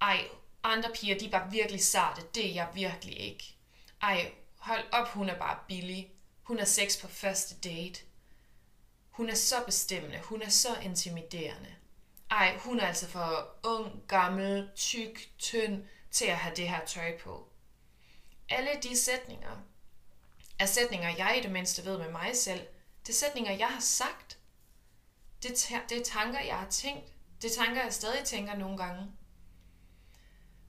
Ej, 0.00 0.28
andre 0.62 0.90
piger, 0.94 1.18
de 1.18 1.26
er 1.26 1.30
bare 1.30 1.50
virkelig 1.50 1.84
sarte. 1.84 2.22
Det 2.34 2.46
er 2.50 2.54
jeg 2.54 2.68
virkelig 2.74 3.20
ikke. 3.20 3.54
Ej, 4.02 4.32
hold 4.56 4.84
op, 4.92 5.08
hun 5.08 5.28
er 5.28 5.38
bare 5.38 5.58
billig. 5.68 6.10
Hun 6.42 6.58
er 6.58 6.64
sex 6.64 7.00
på 7.00 7.08
første 7.08 7.54
date. 7.54 8.00
Hun 9.10 9.28
er 9.28 9.34
så 9.34 9.54
bestemmende. 9.66 10.20
Hun 10.24 10.42
er 10.42 10.48
så 10.48 10.68
intimiderende. 10.82 11.74
Ej, 12.30 12.56
hun 12.56 12.80
er 12.80 12.86
altså 12.86 13.08
for 13.08 13.48
ung, 13.62 14.02
gammel, 14.08 14.70
tyk, 14.76 15.28
tynd 15.38 15.84
til 16.12 16.24
at 16.24 16.36
have 16.36 16.54
det 16.54 16.68
her 16.68 16.84
tøj 16.84 17.18
på. 17.18 17.48
Alle 18.48 18.70
de 18.82 18.96
sætninger 18.96 19.62
er 20.58 20.66
sætninger, 20.66 21.16
jeg 21.16 21.38
i 21.38 21.42
det 21.42 21.52
mindste 21.52 21.84
ved 21.84 21.98
med 21.98 22.10
mig 22.10 22.36
selv. 22.36 22.66
Det 23.06 23.08
er 23.08 23.16
sætninger, 23.16 23.52
jeg 23.52 23.68
har 23.68 23.80
sagt. 23.80 24.38
Det, 25.42 25.72
det 25.88 25.98
er 25.98 26.04
tanker, 26.04 26.40
jeg 26.40 26.58
har 26.58 26.70
tænkt. 26.70 27.12
Det 27.42 27.50
er 27.50 27.64
tanker, 27.64 27.82
jeg 27.82 27.92
stadig 27.92 28.24
tænker 28.24 28.56
nogle 28.56 28.78
gange. 28.78 29.12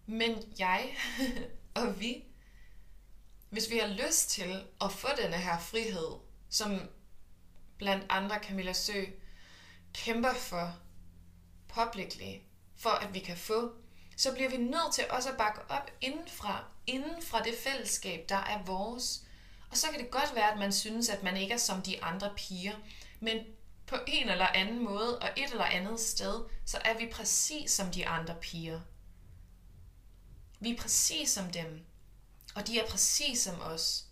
Men 0.06 0.54
jeg 0.60 0.96
og 1.76 2.00
vi, 2.00 2.24
hvis 3.50 3.70
vi 3.70 3.78
har 3.78 3.88
lyst 3.88 4.30
til 4.30 4.64
at 4.82 4.92
få 4.92 5.08
denne 5.22 5.38
her 5.38 5.60
frihed, 5.60 6.20
som 6.50 6.90
blandt 7.78 8.06
andre 8.10 8.40
Camilla 8.44 8.74
Sø 8.74 9.06
kæmper 9.94 10.34
for 10.34 10.76
publicly, 11.68 12.40
for 12.76 12.90
at 12.90 13.14
vi 13.14 13.20
kan 13.20 13.38
få, 13.38 13.74
så 14.24 14.34
bliver 14.34 14.50
vi 14.50 14.58
nødt 14.58 14.94
til 14.94 15.06
også 15.10 15.30
at 15.30 15.38
bakke 15.38 15.62
op 15.70 15.92
indenfra, 16.02 16.64
inden 16.88 17.22
fra 17.22 17.44
det 17.44 17.56
fællesskab, 17.64 18.30
der 18.30 18.36
er 18.38 18.64
vores. 18.66 19.24
Og 19.72 19.78
så 19.78 19.88
kan 19.88 20.00
det 20.00 20.12
godt 20.12 20.36
være, 20.36 20.52
at 20.52 20.60
man 20.60 20.74
synes, 20.74 21.10
at 21.10 21.24
man 21.24 21.38
ikke 21.38 21.54
er 21.54 21.58
som 21.58 21.82
de 21.82 22.04
andre 22.04 22.34
piger, 22.36 22.76
men 23.20 23.40
på 23.88 23.96
en 24.08 24.30
eller 24.30 24.48
anden 24.48 24.84
måde 24.84 25.20
og 25.20 25.30
et 25.38 25.52
eller 25.52 25.66
andet 25.66 26.00
sted, 26.00 26.44
så 26.66 26.78
er 26.86 26.98
vi 26.98 27.08
præcis 27.12 27.72
som 27.72 27.92
de 27.92 28.08
andre 28.08 28.36
piger. 28.42 28.80
Vi 30.60 30.72
er 30.72 30.78
præcis 30.78 31.30
som 31.30 31.52
dem, 31.52 31.86
og 32.56 32.68
de 32.68 32.80
er 32.80 32.88
præcis 32.88 33.40
som 33.40 33.62
os. 33.62 34.06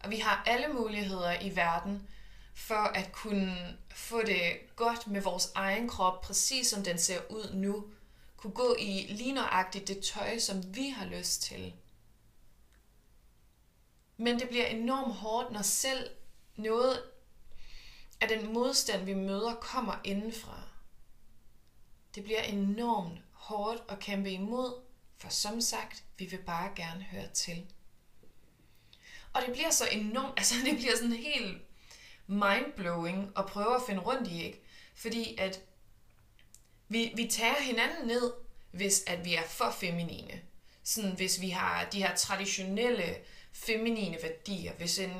Og 0.00 0.10
vi 0.10 0.16
har 0.16 0.42
alle 0.46 0.68
muligheder 0.68 1.40
i 1.40 1.56
verden 1.56 2.08
for 2.54 2.74
at 2.94 3.12
kunne 3.12 3.78
få 3.90 4.22
det 4.22 4.76
godt 4.76 5.06
med 5.06 5.20
vores 5.20 5.52
egen 5.54 5.88
krop, 5.88 6.20
præcis 6.20 6.66
som 6.66 6.84
den 6.84 6.98
ser 6.98 7.20
ud 7.30 7.50
nu. 7.54 7.84
Kunne 8.38 8.52
gå 8.52 8.76
i 8.78 9.06
lige 9.08 9.32
nøjagtigt 9.32 9.88
det 9.88 10.04
tøj, 10.04 10.38
som 10.38 10.76
vi 10.76 10.88
har 10.88 11.06
lyst 11.06 11.42
til. 11.42 11.74
Men 14.16 14.40
det 14.40 14.48
bliver 14.48 14.66
enormt 14.66 15.14
hårdt, 15.14 15.52
når 15.52 15.62
selv 15.62 16.10
noget 16.56 17.02
af 18.20 18.28
den 18.28 18.52
modstand, 18.52 19.04
vi 19.04 19.14
møder, 19.14 19.54
kommer 19.54 20.00
indenfra. 20.04 20.62
Det 22.14 22.24
bliver 22.24 22.42
enormt 22.42 23.20
hårdt 23.32 23.82
at 23.88 23.98
kæmpe 23.98 24.30
imod, 24.30 24.82
for 25.16 25.28
som 25.28 25.60
sagt, 25.60 26.04
vi 26.18 26.24
vil 26.24 26.38
bare 26.38 26.72
gerne 26.76 27.02
høre 27.02 27.28
til. 27.28 27.66
Og 29.32 29.42
det 29.46 29.52
bliver 29.52 29.70
så 29.70 29.88
enormt, 29.92 30.34
altså 30.38 30.54
det 30.64 30.76
bliver 30.76 30.96
sådan 30.96 31.12
helt 31.12 31.62
mindblowing 32.26 33.32
at 33.36 33.46
prøve 33.46 33.74
at 33.74 33.82
finde 33.86 34.00
rundt 34.00 34.28
i, 34.28 34.42
ikke? 34.42 34.62
Fordi 34.94 35.36
at 35.38 35.60
vi, 36.88 37.12
vi 37.14 37.26
tager 37.26 37.60
hinanden 37.60 38.06
ned, 38.06 38.32
hvis 38.70 39.04
at 39.06 39.24
vi 39.24 39.34
er 39.34 39.42
for 39.42 39.70
feminine. 39.80 40.40
Sådan 40.84 41.16
hvis 41.16 41.40
vi 41.40 41.48
har 41.50 41.84
de 41.84 41.98
her 41.98 42.16
traditionelle 42.16 43.16
feminine 43.52 44.18
værdier. 44.22 44.72
Hvis 44.72 44.98
en 44.98 45.12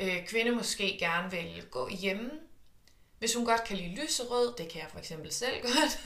øh, 0.00 0.26
kvinde 0.26 0.50
måske 0.50 0.96
gerne 1.00 1.30
vil 1.30 1.64
gå 1.70 1.88
hjemme, 1.88 2.30
hvis 3.18 3.34
hun 3.34 3.44
godt 3.44 3.64
kan 3.64 3.76
lide 3.76 4.02
lyserød, 4.02 4.54
det 4.58 4.68
kan 4.68 4.80
jeg 4.80 4.90
for 4.90 4.98
eksempel 4.98 5.32
selv 5.32 5.62
godt, 5.66 6.00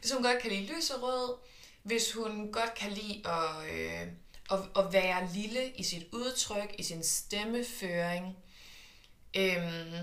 hvis 0.00 0.12
hun 0.12 0.22
godt 0.22 0.42
kan 0.42 0.50
lide 0.50 0.74
lyserød, 0.74 1.36
hvis 1.82 2.12
hun 2.12 2.52
godt 2.52 2.74
kan 2.74 2.92
lide 2.92 3.28
at, 3.28 3.70
øh, 3.72 4.08
at, 4.50 4.58
at 4.76 4.92
være 4.92 5.28
lille 5.34 5.72
i 5.76 5.82
sit 5.82 6.06
udtryk, 6.12 6.74
i 6.78 6.82
sin 6.82 7.04
stemmeføring, 7.04 8.36
øh, 9.36 9.94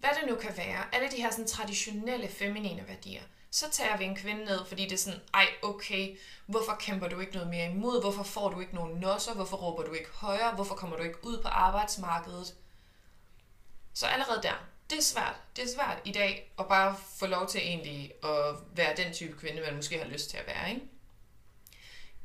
hvad 0.00 0.10
det 0.20 0.28
nu 0.28 0.34
kan 0.34 0.56
være, 0.56 0.94
alle 0.94 1.10
de 1.10 1.16
her 1.16 1.30
sådan, 1.30 1.46
traditionelle 1.46 2.28
feminine 2.28 2.88
værdier, 2.88 3.22
så 3.50 3.70
tager 3.70 3.96
vi 3.96 4.04
en 4.04 4.16
kvinde 4.16 4.44
ned, 4.44 4.66
fordi 4.66 4.84
det 4.84 4.92
er 4.92 4.96
sådan, 4.96 5.20
ej 5.34 5.46
okay, 5.62 6.16
hvorfor 6.46 6.76
kæmper 6.80 7.08
du 7.08 7.20
ikke 7.20 7.32
noget 7.32 7.48
mere 7.48 7.70
imod? 7.70 8.00
Hvorfor 8.00 8.22
får 8.22 8.48
du 8.48 8.60
ikke 8.60 8.74
nogen 8.74 9.00
nosser? 9.00 9.34
Hvorfor 9.34 9.56
råber 9.56 9.82
du 9.82 9.92
ikke 9.92 10.10
højere? 10.12 10.54
Hvorfor 10.54 10.74
kommer 10.74 10.96
du 10.96 11.02
ikke 11.02 11.24
ud 11.24 11.42
på 11.42 11.48
arbejdsmarkedet? 11.48 12.54
Så 13.94 14.06
allerede 14.06 14.42
der, 14.42 14.64
det 14.90 14.98
er 14.98 15.02
svært. 15.02 15.36
Det 15.56 15.64
er 15.64 15.68
svært 15.74 15.98
i 16.04 16.12
dag 16.12 16.52
at 16.58 16.68
bare 16.68 16.96
få 17.18 17.26
lov 17.26 17.48
til 17.48 17.60
egentlig 17.60 18.12
at 18.24 18.54
være 18.72 18.96
den 18.96 19.12
type 19.12 19.38
kvinde, 19.38 19.62
man 19.62 19.76
måske 19.76 19.98
har 19.98 20.06
lyst 20.06 20.30
til 20.30 20.36
at 20.36 20.46
være. 20.46 20.70
Ikke? 20.70 20.82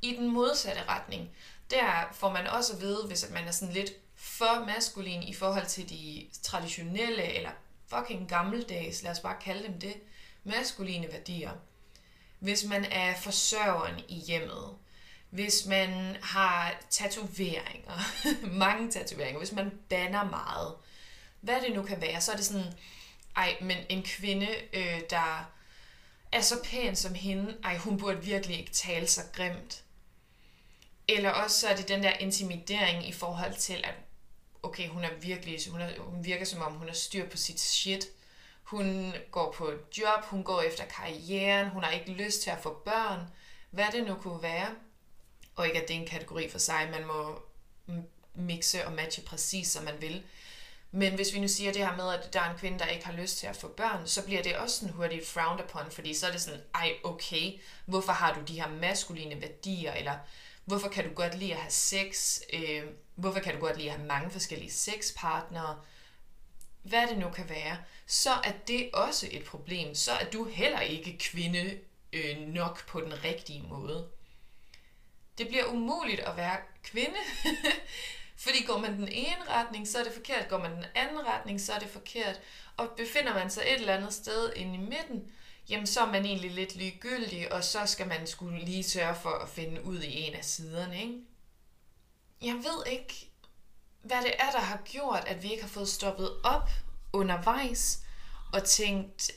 I 0.01 0.15
den 0.15 0.27
modsatte 0.27 0.83
retning, 0.83 1.29
der 1.71 2.09
får 2.11 2.31
man 2.31 2.47
også 2.47 2.73
at 2.73 2.81
vide, 2.81 3.07
hvis 3.07 3.29
man 3.31 3.47
er 3.47 3.51
sådan 3.51 3.73
lidt 3.73 3.91
for 4.15 4.65
maskulin 4.65 5.23
i 5.23 5.33
forhold 5.33 5.65
til 5.65 5.89
de 5.89 6.27
traditionelle 6.43 7.23
eller 7.23 7.51
fucking 7.97 8.29
gammeldags, 8.29 9.03
lad 9.03 9.11
os 9.11 9.19
bare 9.19 9.35
kalde 9.41 9.67
dem 9.67 9.79
det, 9.79 9.93
maskuline 10.43 11.07
værdier. 11.11 11.51
Hvis 12.39 12.65
man 12.65 12.85
er 12.85 13.15
forsørgeren 13.15 13.99
i 14.07 14.15
hjemmet, 14.15 14.77
hvis 15.29 15.65
man 15.65 16.17
har 16.21 16.75
tatoveringer, 16.89 17.99
mange 18.65 18.91
tatoveringer, 18.91 19.39
hvis 19.39 19.51
man 19.51 19.71
banner 19.89 20.23
meget, 20.23 20.75
hvad 21.41 21.61
det 21.61 21.75
nu 21.75 21.83
kan 21.83 22.01
være, 22.01 22.21
så 22.21 22.31
er 22.31 22.35
det 22.35 22.45
sådan, 22.45 22.73
ej, 23.35 23.57
men 23.61 23.77
en 23.89 24.03
kvinde, 24.03 24.47
øh, 24.73 25.01
der 25.09 25.49
er 26.31 26.41
så 26.41 26.55
pæn 26.63 26.95
som 26.95 27.13
hende, 27.13 27.57
ej, 27.63 27.77
hun 27.77 27.97
burde 27.97 28.23
virkelig 28.23 28.59
ikke 28.59 28.71
tale 28.71 29.07
så 29.07 29.21
grimt. 29.33 29.83
Eller 31.07 31.29
også 31.29 31.59
så 31.59 31.67
er 31.67 31.75
det 31.75 31.87
den 31.87 32.03
der 32.03 32.13
intimidering 32.13 33.07
i 33.07 33.11
forhold 33.11 33.55
til, 33.55 33.81
at 33.83 33.95
okay, 34.63 34.87
hun 34.87 35.03
er 35.03 35.09
virkelig, 35.21 35.59
hun, 35.71 35.81
er, 35.81 35.99
hun 35.99 36.25
virker 36.25 36.45
som 36.45 36.61
om, 36.61 36.73
hun 36.73 36.87
har 36.87 36.95
styr 36.95 37.29
på 37.29 37.37
sit 37.37 37.59
shit. 37.59 38.07
Hun 38.63 39.13
går 39.31 39.51
på 39.51 39.67
et 39.67 39.79
job, 39.97 40.23
hun 40.23 40.43
går 40.43 40.61
efter 40.61 40.85
karrieren, 40.85 41.69
hun 41.69 41.83
har 41.83 41.91
ikke 41.91 42.11
lyst 42.11 42.41
til 42.41 42.49
at 42.49 42.59
få 42.63 42.81
børn. 42.85 43.19
Hvad 43.71 43.85
det 43.91 44.07
nu 44.07 44.15
kunne 44.15 44.41
være. 44.41 44.67
Og 45.55 45.67
ikke 45.67 45.81
at 45.81 45.87
det 45.87 45.95
er 45.95 45.99
en 45.99 46.07
kategori 46.07 46.49
for 46.49 46.59
sig, 46.59 46.89
man 46.91 47.07
må 47.07 47.41
mixe 48.35 48.85
og 48.85 48.93
matche 48.93 49.23
præcis 49.23 49.67
som 49.67 49.83
man 49.83 50.01
vil. 50.01 50.23
Men 50.91 51.15
hvis 51.15 51.33
vi 51.33 51.39
nu 51.39 51.47
siger 51.47 51.71
det 51.73 51.87
her 51.87 51.95
med, 51.95 52.13
at 52.13 52.33
der 52.33 52.41
er 52.41 52.51
en 52.51 52.57
kvinde, 52.57 52.79
der 52.79 52.85
ikke 52.85 53.05
har 53.05 53.13
lyst 53.13 53.37
til 53.37 53.47
at 53.47 53.55
få 53.55 53.67
børn, 53.67 54.07
så 54.07 54.25
bliver 54.25 54.43
det 54.43 54.57
også 54.57 54.79
sådan 54.79 54.93
hurtigt 54.93 55.27
frowned 55.27 55.63
upon, 55.63 55.91
fordi 55.91 56.13
så 56.13 56.27
er 56.27 56.31
det 56.31 56.41
sådan, 56.41 56.61
ej 56.75 56.93
okay, 57.03 57.51
hvorfor 57.85 58.11
har 58.11 58.33
du 58.33 58.39
de 58.47 58.61
her 58.61 58.69
maskuline 58.69 59.41
værdier, 59.41 59.93
eller 59.93 60.17
hvorfor 60.65 60.89
kan 60.89 61.09
du 61.09 61.13
godt 61.13 61.37
lide 61.37 61.53
at 61.53 61.59
have 61.59 61.71
sex, 61.71 62.39
øh, 62.53 62.83
hvorfor 63.15 63.39
kan 63.39 63.53
du 63.53 63.59
godt 63.59 63.77
lide 63.77 63.91
at 63.91 63.95
have 63.97 64.07
mange 64.07 64.31
forskellige 64.31 64.71
sexpartnere, 64.71 65.81
hvad 66.83 67.07
det 67.07 67.17
nu 67.17 67.29
kan 67.29 67.49
være, 67.49 67.77
så 68.07 68.31
er 68.31 68.51
det 68.67 68.89
også 68.93 69.27
et 69.31 69.43
problem. 69.43 69.95
Så 69.95 70.11
er 70.11 70.25
du 70.25 70.45
heller 70.45 70.79
ikke 70.79 71.17
kvinde 71.17 71.79
øh, 72.13 72.37
nok 72.37 72.87
på 72.87 73.01
den 73.01 73.23
rigtige 73.23 73.61
måde. 73.61 74.07
Det 75.37 75.47
bliver 75.47 75.65
umuligt 75.65 76.19
at 76.19 76.37
være 76.37 76.57
kvinde, 76.83 77.17
Fordi 78.43 78.63
går 78.63 78.77
man 78.77 78.93
den 78.93 79.07
ene 79.07 79.49
retning, 79.49 79.87
så 79.87 79.99
er 79.99 80.03
det 80.03 80.13
forkert. 80.13 80.47
Går 80.49 80.57
man 80.57 80.71
den 80.71 80.85
anden 80.95 81.27
retning, 81.27 81.61
så 81.61 81.73
er 81.73 81.79
det 81.79 81.89
forkert. 81.89 82.39
Og 82.77 82.89
befinder 82.97 83.33
man 83.33 83.49
sig 83.49 83.63
et 83.63 83.73
eller 83.73 83.95
andet 83.95 84.13
sted 84.13 84.53
inde 84.55 84.75
i 84.75 84.77
midten, 84.77 85.31
jamen 85.69 85.87
så 85.87 86.01
er 86.01 86.11
man 86.11 86.25
egentlig 86.25 86.51
lidt 86.51 86.75
ligegyldig, 86.75 87.53
og 87.53 87.63
så 87.63 87.85
skal 87.85 88.07
man 88.07 88.27
skulle 88.27 88.65
lige 88.65 88.83
sørge 88.83 89.15
for 89.15 89.29
at 89.29 89.49
finde 89.49 89.85
ud 89.85 90.01
i 90.01 90.19
en 90.19 90.33
af 90.33 90.45
siderne, 90.45 91.01
ikke? 91.01 91.19
Jeg 92.43 92.55
ved 92.55 92.85
ikke, 92.85 93.31
hvad 94.01 94.21
det 94.21 94.33
er, 94.39 94.51
der 94.51 94.59
har 94.59 94.81
gjort, 94.85 95.23
at 95.27 95.43
vi 95.43 95.51
ikke 95.51 95.63
har 95.63 95.69
fået 95.69 95.89
stoppet 95.89 96.41
op 96.43 96.69
undervejs 97.13 97.99
og 98.53 98.63
tænkt, 98.63 99.31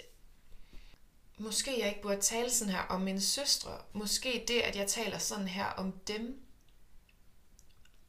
måske 1.39 1.81
jeg 1.81 1.89
ikke 1.89 2.03
burde 2.03 2.21
tale 2.21 2.51
sådan 2.51 2.73
her 2.75 2.83
om 2.83 3.01
mine 3.01 3.21
søstre. 3.21 3.79
Måske 3.93 4.45
det, 4.49 4.61
at 4.61 4.77
jeg 4.77 4.89
taler 4.89 5.19
sådan 5.19 5.49
her 5.49 5.67
om 5.67 5.93
dem, 5.93 6.43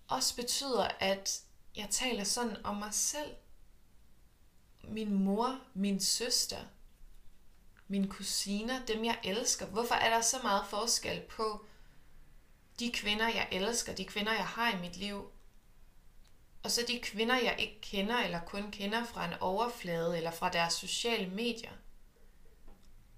også 0.07 0.35
betyder, 0.35 0.87
at 0.99 1.41
jeg 1.75 1.87
taler 1.91 2.23
sådan 2.23 2.65
om 2.65 2.75
mig 2.75 2.93
selv. 2.93 3.35
Min 4.83 5.13
mor, 5.13 5.59
min 5.73 5.99
søster, 5.99 6.59
mine 7.87 8.07
kusiner, 8.07 8.85
dem 8.85 9.05
jeg 9.05 9.19
elsker. 9.23 9.65
Hvorfor 9.65 9.95
er 9.95 10.09
der 10.09 10.21
så 10.21 10.39
meget 10.43 10.65
forskel 10.69 11.21
på 11.21 11.65
de 12.79 12.91
kvinder, 12.91 13.27
jeg 13.27 13.47
elsker, 13.51 13.95
de 13.95 14.05
kvinder, 14.05 14.33
jeg 14.33 14.47
har 14.47 14.77
i 14.77 14.81
mit 14.81 14.97
liv, 14.97 15.31
og 16.63 16.71
så 16.71 16.81
de 16.87 16.99
kvinder, 16.99 17.35
jeg 17.35 17.55
ikke 17.59 17.81
kender, 17.81 18.17
eller 18.17 18.39
kun 18.39 18.71
kender 18.71 19.05
fra 19.05 19.25
en 19.25 19.33
overflade, 19.39 20.17
eller 20.17 20.31
fra 20.31 20.49
deres 20.49 20.73
sociale 20.73 21.29
medier. 21.29 21.71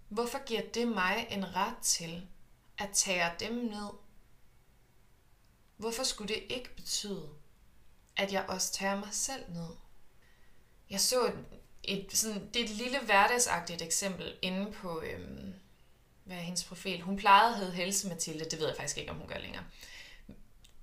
Hvorfor 0.10 0.45
giver 0.45 0.62
det 0.74 0.88
mig 0.88 1.28
en 1.30 1.56
ret 1.56 1.78
til 1.82 2.28
at 2.78 2.89
tage 2.93 3.32
dem 3.39 3.54
ned? 3.54 3.89
Hvorfor 5.78 6.04
skulle 6.04 6.36
det 6.36 6.43
ikke 6.50 6.76
betyde, 6.76 7.30
at 8.15 8.34
jeg 8.34 8.45
også 8.50 8.74
tager 8.74 9.00
mig 9.00 9.10
selv 9.12 9.52
ned? 9.52 9.69
Jeg 10.89 11.02
så 11.02 11.26
et, 11.26 11.45
et, 11.84 12.17
sådan, 12.17 12.50
det 12.54 12.60
er 12.60 12.63
et 12.63 12.69
lille 12.69 13.00
hverdagsagtigt 13.00 13.82
eksempel 13.82 14.38
inde 14.41 14.72
på, 14.72 15.02
øhm, 15.02 15.54
hvad 16.30 16.38
er 16.38 16.42
hendes 16.42 16.63
profil? 16.63 17.02
Hun 17.02 17.18
plejede 17.18 17.54
at 17.54 17.60
hedde 17.60 17.72
Helse 17.72 18.08
Mathilde, 18.08 18.46
det 18.46 18.60
ved 18.60 18.68
jeg 18.68 18.76
faktisk 18.76 18.98
ikke, 18.98 19.12
om 19.12 19.18
hun 19.18 19.28
gør 19.28 19.38
længere. 19.38 19.63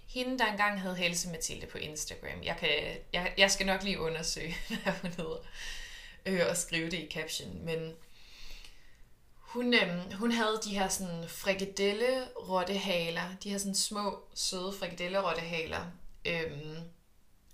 Hende, 0.06 0.38
der 0.38 0.46
engang 0.46 0.80
hed 0.80 0.94
Helse 0.94 1.28
Mathilde 1.28 1.66
på 1.66 1.78
Instagram, 1.78 2.42
jeg, 2.42 2.56
kan, 2.56 2.68
jeg, 3.12 3.34
jeg 3.38 3.50
skal 3.50 3.66
nok 3.66 3.82
lige 3.82 4.00
undersøge, 4.00 4.56
hvad 4.82 4.92
hun 5.02 5.10
hedder, 5.10 5.38
øh, 6.26 6.40
og 6.50 6.56
skrive 6.56 6.90
det 6.90 6.98
i 6.98 7.08
caption, 7.12 7.64
men 7.64 7.92
hun, 9.34 9.74
øh, 9.74 10.12
hun 10.12 10.32
havde 10.32 10.60
de 10.64 10.78
her 10.78 10.88
sådan 10.88 11.28
frikadelle 11.28 12.24
rottehaler, 12.48 13.36
de 13.42 13.50
her 13.50 13.58
sådan 13.58 13.74
små, 13.74 14.24
søde 14.34 14.74
frikadelle 14.78 15.28
rottehaler, 15.28 15.86
øh, 16.24 16.78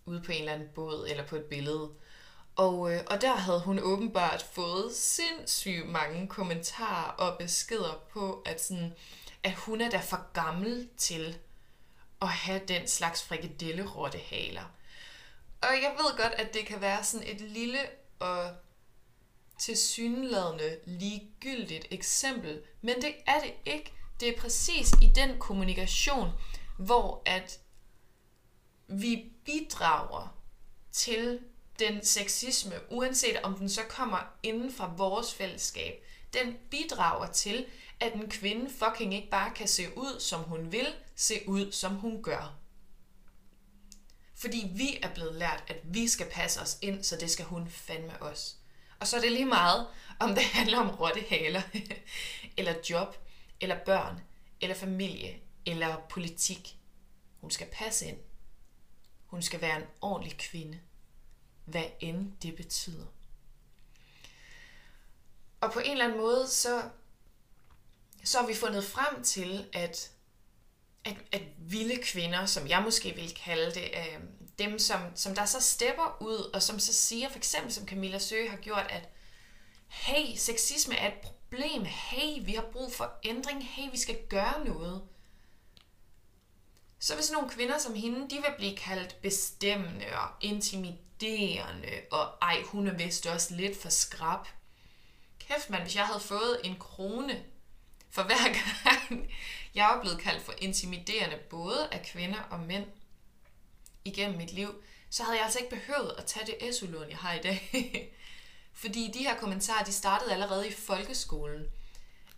ude 0.05 0.23
på 0.23 0.33
en 0.33 0.39
eller 0.39 0.53
anden 0.53 0.69
båd 0.75 1.07
eller 1.11 1.27
på 1.27 1.37
et 1.37 1.45
billede. 1.45 1.91
Og, 2.57 2.93
øh, 2.93 3.01
og 3.11 3.21
der 3.21 3.35
havde 3.35 3.61
hun 3.61 3.79
åbenbart 3.79 4.43
fået 4.53 4.95
sindssygt 4.97 5.89
mange 5.89 6.29
kommentarer 6.29 7.13
og 7.13 7.39
beskeder 7.39 8.03
på, 8.11 8.43
at, 8.47 8.63
sådan, 8.65 8.95
at 9.43 9.55
hun 9.55 9.81
er 9.81 9.91
da 9.91 9.99
for 9.99 10.33
gammel 10.33 10.89
til 10.97 11.39
at 12.23 12.29
have 12.29 12.61
den 12.69 12.89
slags 12.89 13.23
frikadelle 13.23 13.91
rottehaler. 13.91 14.65
Og 15.63 15.69
jeg 15.69 15.95
ved 15.99 16.17
godt, 16.17 16.33
at 16.33 16.55
det 16.55 16.67
kan 16.67 16.81
være 16.81 17.05
sådan 17.05 17.27
et 17.27 17.41
lille 17.41 17.79
og 18.19 18.51
tilsyneladende 19.59 20.79
ligegyldigt 20.87 21.87
eksempel, 21.91 22.63
men 22.81 22.97
det 22.97 23.15
er 23.27 23.41
det 23.41 23.55
ikke. 23.73 23.93
Det 24.21 24.29
er 24.29 24.41
præcis 24.41 24.93
i 25.03 25.11
den 25.15 25.39
kommunikation, 25.39 26.29
hvor 26.79 27.23
at 27.27 27.61
vi 28.89 29.33
bidrager 29.45 30.37
til 30.93 31.41
den 31.79 32.05
sexisme, 32.05 32.75
uanset 32.91 33.37
om 33.43 33.55
den 33.55 33.69
så 33.69 33.83
kommer 33.89 34.19
inden 34.43 34.73
fra 34.73 34.95
vores 34.97 35.35
fællesskab, 35.35 36.05
den 36.33 36.57
bidrager 36.71 37.33
til, 37.33 37.67
at 38.01 38.13
en 38.13 38.31
kvinde 38.31 38.71
fucking 38.71 39.15
ikke 39.15 39.31
bare 39.31 39.51
kan 39.55 39.69
se 39.69 39.99
ud, 39.99 40.21
som 40.21 40.41
hun 40.43 40.73
vil, 40.73 40.87
se 41.17 41.35
ud, 41.47 41.73
som 41.73 41.95
hun 41.95 42.23
gør. 42.23 42.59
Fordi 44.35 44.71
vi 44.75 44.99
er 45.03 45.15
blevet 45.15 45.35
lært, 45.35 45.65
at 45.69 45.77
vi 45.85 46.09
skal 46.09 46.27
passe 46.31 46.61
os 46.61 46.79
ind, 46.83 47.05
så 47.05 47.17
det 47.17 47.31
skal 47.31 47.45
hun 47.45 47.69
fandme 47.71 48.23
os. 48.23 48.57
Og 49.01 49.07
så 49.07 49.17
er 49.17 49.21
det 49.21 49.33
lige 49.33 49.47
meget, 49.47 49.87
om 50.21 50.35
det 50.35 50.45
handler 50.59 50.79
om 50.79 50.91
rottehaler, 50.91 51.63
eller 52.57 52.75
job, 52.91 53.17
eller 53.61 53.85
børn, 53.85 54.21
eller 54.61 54.77
familie, 54.77 55.41
eller 55.67 55.97
politik. 56.11 56.77
Hun 57.41 57.51
skal 57.51 57.67
passe 57.73 58.07
ind. 58.07 58.19
Hun 59.27 59.43
skal 59.43 59.61
være 59.61 59.77
en 59.77 59.87
ordentlig 60.01 60.39
kvinde. 60.39 60.81
Hvad 61.65 61.85
end 62.01 62.33
det 62.43 62.57
betyder. 62.57 63.07
Og 65.61 65.73
på 65.73 65.79
en 65.79 65.91
eller 65.91 66.05
anden 66.05 66.19
måde, 66.19 66.49
så, 66.49 66.83
så 68.25 68.39
har 68.39 68.47
vi 68.47 68.55
fundet 68.55 68.85
frem 68.85 69.25
til, 69.25 69.69
at, 69.73 70.11
at, 71.05 71.17
at 71.33 71.43
vilde 71.59 72.03
kvinder, 72.03 72.47
som 72.47 72.69
jeg 72.69 72.83
måske 72.83 73.15
vil 73.15 73.35
kalde 73.35 73.75
det, 73.75 73.91
øh, 73.97 74.21
dem, 74.59 74.79
som, 74.79 75.01
som 75.15 75.35
der 75.35 75.45
så 75.45 75.61
stepper 75.61 76.17
ud, 76.21 76.51
og 76.55 76.63
som 76.63 76.79
så 76.79 76.93
siger, 76.93 77.29
for 77.29 77.37
eksempel 77.37 77.73
som 77.73 77.87
Camilla 77.87 78.19
Søge 78.19 78.51
har 78.51 78.57
gjort, 78.57 78.87
at 78.91 79.09
hey, 79.89 80.37
sexisme 80.37 80.95
er 80.95 81.09
et 81.09 81.21
problem, 81.23 81.85
hey, 81.85 82.45
vi 82.45 82.53
har 82.53 82.67
brug 82.73 82.93
for 82.93 83.13
ændring, 83.25 83.67
hey, 83.67 83.91
vi 83.91 83.99
skal 83.99 84.19
gøre 84.29 84.65
noget. 84.65 85.03
Så 86.99 87.15
hvis 87.15 87.31
nogle 87.31 87.51
kvinder 87.51 87.79
som 87.79 87.95
hende, 87.95 88.31
de 88.31 88.35
vil 88.35 88.55
blive 88.57 88.77
kaldt 88.77 89.23
bestemmende 89.23 90.07
og 90.07 90.29
intimiderende, 90.41 91.12
og 92.11 92.29
ej, 92.43 92.63
hun 92.63 92.87
er 92.87 92.95
vist 92.95 93.27
også 93.27 93.55
lidt 93.55 93.83
for 93.83 93.89
skrab. 93.89 94.47
Kæft 95.39 95.71
mand, 95.71 95.83
hvis 95.83 95.97
jeg 95.97 96.07
havde 96.07 96.21
fået 96.21 96.61
en 96.65 96.77
krone 96.79 97.45
for 98.11 98.23
hver 98.23 98.53
gang, 98.85 99.33
jeg 99.75 99.97
er 99.97 100.01
blevet 100.01 100.21
kaldt 100.21 100.43
for 100.43 100.55
intimiderende, 100.59 101.37
både 101.37 101.89
af 101.93 102.03
kvinder 102.13 102.41
og 102.51 102.61
mænd, 102.61 102.87
igennem 104.05 104.39
mit 104.39 104.53
liv, 104.53 104.75
så 105.11 105.23
havde 105.23 105.37
jeg 105.37 105.45
altså 105.45 105.59
ikke 105.59 105.77
behøvet 105.77 106.15
at 106.19 106.27
tage 106.27 106.47
det 106.47 106.75
SU-lån, 106.75 107.09
jeg 107.09 107.19
har 107.19 107.33
i 107.33 107.41
dag. 107.43 107.71
Fordi 108.83 109.11
de 109.15 109.19
her 109.19 109.37
kommentarer, 109.37 109.85
de 109.85 109.93
startede 109.93 110.33
allerede 110.33 110.69
i 110.69 110.73
folkeskolen. 110.73 111.67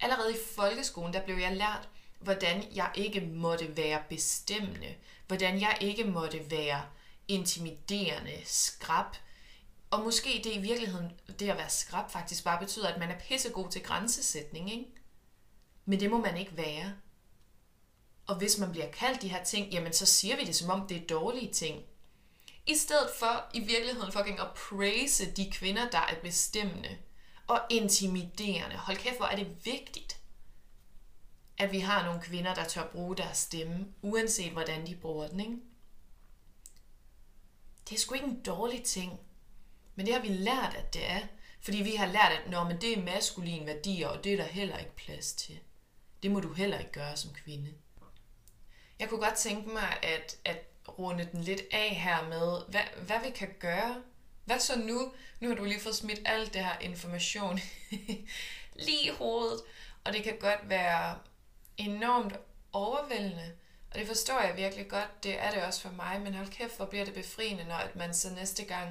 Allerede 0.01 0.33
i 0.33 0.39
folkeskolen, 0.57 1.13
der 1.13 1.25
blev 1.25 1.37
jeg 1.37 1.57
lært, 1.57 1.89
hvordan 2.21 2.65
jeg 2.75 2.91
ikke 2.95 3.21
måtte 3.21 3.77
være 3.77 4.03
bestemmende. 4.09 4.95
Hvordan 5.27 5.61
jeg 5.61 5.79
ikke 5.81 6.05
måtte 6.05 6.51
være 6.51 6.83
intimiderende, 7.29 8.41
skrab. 8.45 9.17
Og 9.91 10.01
måske 10.01 10.41
det 10.45 10.53
i 10.53 10.59
virkeligheden, 10.59 11.13
det 11.39 11.51
at 11.51 11.57
være 11.57 11.71
skrab 11.71 12.11
faktisk 12.11 12.45
bare 12.45 12.61
betyder, 12.61 12.89
at 12.89 13.01
man 13.01 13.11
er 13.11 13.19
pissegod 13.19 13.71
til 13.71 13.83
grænsesætning, 13.83 14.73
ikke? 14.73 14.87
Men 15.85 16.01
det 16.01 16.11
må 16.11 16.19
man 16.19 16.37
ikke 16.37 16.57
være. 16.57 16.95
Og 18.27 18.37
hvis 18.37 18.59
man 18.59 18.73
bliver 18.73 18.91
kaldt 18.91 19.23
de 19.23 19.29
her 19.29 19.45
ting, 19.45 19.73
jamen 19.73 19.93
så 19.93 20.07
siger 20.07 20.37
vi 20.37 20.45
det 20.45 20.57
som 20.57 20.71
om 20.71 20.87
det 20.87 20.97
er 20.97 21.07
dårlige 21.07 21.53
ting. 21.53 21.85
I 22.67 22.75
stedet 22.77 23.11
for 23.19 23.45
i 23.55 23.61
virkeligheden 23.61 24.13
fucking 24.13 24.41
at 24.41 24.55
praise 24.55 25.33
de 25.33 25.51
kvinder, 25.51 25.91
der 25.91 25.99
er 25.99 26.21
bestemmende 26.23 26.99
og 27.47 27.61
intimiderende. 27.71 28.77
Hold 28.77 28.97
kæft, 28.97 29.17
hvor 29.17 29.27
er 29.27 29.37
det 29.37 29.65
vigtigt, 29.65 30.21
at 31.59 31.73
vi 31.73 31.79
har 31.79 32.05
nogle 32.05 32.23
kvinder, 32.23 32.55
der 32.55 32.65
tør 32.65 32.87
bruge 32.87 33.17
deres 33.17 33.39
stemme, 33.39 33.87
uanset 34.03 34.53
hvordan 34.53 34.87
de 34.87 34.97
bruger 34.97 35.29
den, 35.29 35.41
ikke? 35.41 35.57
Det 37.89 37.95
er 37.95 37.99
sgu 37.99 38.15
ikke 38.15 38.27
en 38.27 38.43
dårlig 38.43 38.83
ting. 38.83 39.21
Men 39.95 40.07
det 40.07 40.15
har 40.15 40.23
vi 40.23 40.29
lært, 40.29 40.75
at 40.75 40.95
det 40.95 41.11
er. 41.11 41.21
Fordi 41.61 41.83
vi 41.83 41.95
har 41.95 42.07
lært, 42.07 42.33
at 42.33 42.51
når 42.51 42.65
men 42.65 42.81
det 42.81 42.99
er 42.99 43.03
maskuline 43.03 43.67
værdier, 43.67 44.09
og 44.09 44.25
det 44.25 44.33
er 44.33 44.37
der 44.37 44.45
heller 44.45 44.79
ikke 44.79 44.97
plads 44.97 45.33
til. 45.33 45.59
Det 46.23 46.31
må 46.31 46.41
du 46.41 46.53
heller 46.53 46.79
ikke 46.79 46.93
gøre 46.93 47.17
som 47.17 47.31
kvinde. 47.35 47.75
Jeg 48.99 49.09
kunne 49.09 49.21
godt 49.21 49.35
tænke 49.35 49.69
mig 49.69 49.99
at, 50.03 50.39
at 50.45 50.59
runde 50.99 51.29
den 51.33 51.41
lidt 51.43 51.63
af 51.73 51.95
her 51.95 52.29
med, 52.29 52.63
hvad, 52.69 53.05
hvad 53.07 53.17
vi 53.25 53.31
kan 53.31 53.49
gøre. 53.61 54.03
Hvad 54.45 54.59
så 54.59 54.79
nu? 54.79 55.13
Nu 55.41 55.49
har 55.49 55.55
du 55.55 55.65
lige 55.65 55.81
fået 55.81 55.95
smidt 55.95 56.21
alt 56.25 56.55
det 56.55 56.65
her 56.65 56.79
information 56.79 57.61
lige 58.87 59.07
i 59.07 59.11
hovedet, 59.19 59.61
og 60.05 60.13
det 60.13 60.25
kan 60.25 60.37
godt 60.41 60.69
være 60.69 61.19
enormt 61.77 62.35
overvældende. 62.73 63.53
Og 63.95 64.01
det 64.01 64.07
forstår 64.07 64.41
jeg 64.41 64.57
virkelig 64.57 64.89
godt, 64.89 65.23
det 65.23 65.41
er 65.41 65.51
det 65.51 65.63
også 65.63 65.81
for 65.81 65.91
mig, 65.91 66.21
men 66.21 66.35
hold 66.35 66.49
kæft, 66.49 66.77
hvor 66.77 66.87
bliver 66.87 67.05
det 67.05 67.15
befriende, 67.15 67.65
når 67.65 67.75
at 67.75 67.97
man 67.97 68.15
så 68.15 68.31
næste 68.31 68.65
gang 68.65 68.91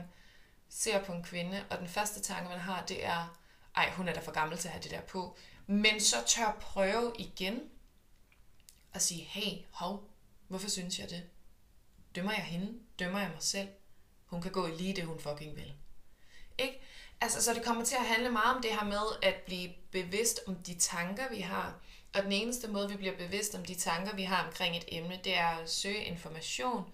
ser 0.70 1.04
på 1.04 1.12
en 1.12 1.24
kvinde, 1.24 1.66
og 1.70 1.78
den 1.78 1.88
første 1.88 2.22
tanke, 2.22 2.50
man 2.50 2.60
har, 2.60 2.86
det 2.86 3.06
er, 3.06 3.38
ej, 3.76 3.92
hun 3.92 4.08
er 4.08 4.14
da 4.14 4.20
for 4.20 4.32
gammel 4.32 4.58
til 4.58 4.68
at 4.68 4.72
have 4.72 4.84
det 4.84 4.92
der 4.92 5.02
på. 5.02 5.38
Men 5.68 6.00
så 6.02 6.16
tør 6.28 6.58
prøve 6.62 7.14
igen, 7.20 7.62
og 8.94 9.02
sige, 9.02 9.24
hey, 9.24 9.66
hov, 9.72 10.10
hvorfor 10.48 10.70
synes 10.70 11.00
jeg 11.00 11.10
det? 11.10 11.24
Dømmer 12.16 12.32
jeg 12.32 12.44
hende? 12.44 12.80
Dømmer 13.00 13.20
jeg 13.20 13.30
mig 13.30 13.44
selv? 13.44 13.68
Hun 14.26 14.42
kan 14.42 14.52
gå 14.52 14.68
i 14.68 14.72
lige 14.72 14.96
det, 14.96 15.06
hun 15.06 15.20
fucking 15.20 15.56
vil. 15.56 15.74
Ikke? 16.58 16.82
Altså, 17.22 17.44
så 17.44 17.54
det 17.54 17.64
kommer 17.64 17.86
til 17.86 17.96
at 17.96 18.06
handle 18.06 18.30
meget 18.30 18.56
om 18.56 18.62
det 18.62 18.72
her 18.72 18.84
med 18.84 19.18
at 19.22 19.36
blive 19.36 19.74
bevidst 19.92 20.40
om 20.48 20.56
de 20.56 20.80
tanker, 20.80 21.30
vi 21.30 21.40
har. 21.40 21.80
Og 22.14 22.24
den 22.24 22.32
eneste 22.32 22.68
måde, 22.68 22.90
vi 22.90 22.98
bliver 22.98 23.18
bevidst 23.18 23.56
om 23.56 23.66
de 23.66 23.76
tanker, 23.76 24.16
vi 24.16 24.24
har 24.24 24.48
omkring 24.48 24.78
et 24.78 24.86
emne, 24.88 25.20
det 25.24 25.38
er 25.38 25.48
at 25.48 25.70
søge 25.70 26.04
information 26.04 26.94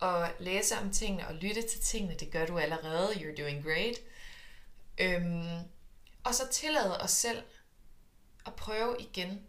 og 0.00 0.28
læse 0.38 0.78
om 0.78 0.92
tingene 0.92 1.28
og 1.28 1.34
lytte 1.34 1.62
til 1.62 1.80
tingene. 1.80 2.14
Det 2.14 2.30
gør 2.30 2.46
du 2.46 2.58
allerede. 2.58 3.08
You're 3.08 3.42
doing 3.42 3.64
great. 3.64 3.96
Øhm, 4.98 5.58
og 6.24 6.34
så 6.34 6.48
tillade 6.48 7.00
os 7.00 7.10
selv 7.10 7.42
at 8.46 8.54
prøve 8.54 8.96
igen. 8.98 9.46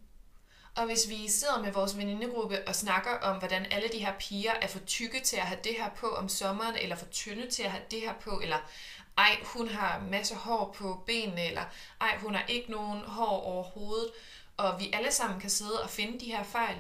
Og 0.75 0.85
hvis 0.85 1.09
vi 1.09 1.27
sidder 1.27 1.61
med 1.61 1.71
vores 1.71 1.97
venindegruppe 1.97 2.67
og 2.67 2.75
snakker 2.75 3.11
om, 3.11 3.37
hvordan 3.37 3.65
alle 3.71 3.87
de 3.87 4.05
her 4.05 4.13
piger 4.19 4.51
er 4.51 4.67
for 4.67 4.79
tykke 4.79 5.19
til 5.19 5.37
at 5.37 5.43
have 5.43 5.59
det 5.63 5.75
her 5.77 5.89
på 5.89 6.07
om 6.07 6.29
sommeren, 6.29 6.75
eller 6.75 6.95
for 6.95 7.05
tynde 7.05 7.49
til 7.49 7.63
at 7.63 7.71
have 7.71 7.83
det 7.91 8.01
her 8.01 8.13
på, 8.13 8.39
eller 8.39 8.57
ej, 9.17 9.37
hun 9.43 9.67
har 9.67 9.99
masser 9.99 10.35
hår 10.35 10.75
på 10.77 11.03
benene, 11.05 11.47
eller 11.47 11.63
ej, 12.01 12.17
hun 12.17 12.35
har 12.35 12.45
ikke 12.47 12.71
nogen 12.71 13.01
hår 13.01 13.41
overhovedet, 13.41 14.11
og 14.57 14.79
vi 14.79 14.91
alle 14.93 15.11
sammen 15.11 15.39
kan 15.39 15.49
sidde 15.49 15.83
og 15.83 15.89
finde 15.89 16.19
de 16.19 16.25
her 16.25 16.43
fejl, 16.43 16.77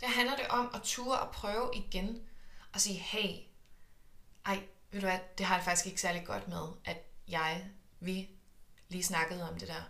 der 0.00 0.08
handler 0.08 0.36
det 0.36 0.48
om 0.48 0.70
at 0.74 0.82
ture 0.82 1.20
og 1.20 1.32
prøve 1.32 1.70
igen, 1.74 2.22
og 2.72 2.80
sige, 2.80 2.98
hey, 2.98 3.36
ej, 4.46 4.62
ved 4.90 5.00
du 5.00 5.06
hvad, 5.06 5.18
det 5.38 5.46
har 5.46 5.56
jeg 5.56 5.64
faktisk 5.64 5.86
ikke 5.86 6.00
særlig 6.00 6.26
godt 6.26 6.48
med, 6.48 6.68
at 6.84 6.96
jeg, 7.28 7.70
vi 8.00 8.28
lige 8.88 9.04
snakkede 9.04 9.48
om 9.50 9.58
det 9.58 9.68
der. 9.68 9.82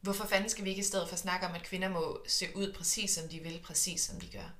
Hvorfor 0.00 0.26
fanden 0.26 0.50
skal 0.50 0.64
vi 0.64 0.70
ikke 0.70 0.80
i 0.80 0.84
stedet 0.84 1.08
for 1.08 1.16
snakke 1.16 1.46
om, 1.46 1.54
at 1.54 1.62
kvinder 1.62 1.88
må 1.88 2.24
se 2.28 2.56
ud 2.56 2.72
præcis 2.72 3.10
som 3.10 3.28
de 3.28 3.40
vil, 3.40 3.60
præcis 3.64 4.00
som 4.00 4.20
de 4.20 4.30
gør? 4.30 4.50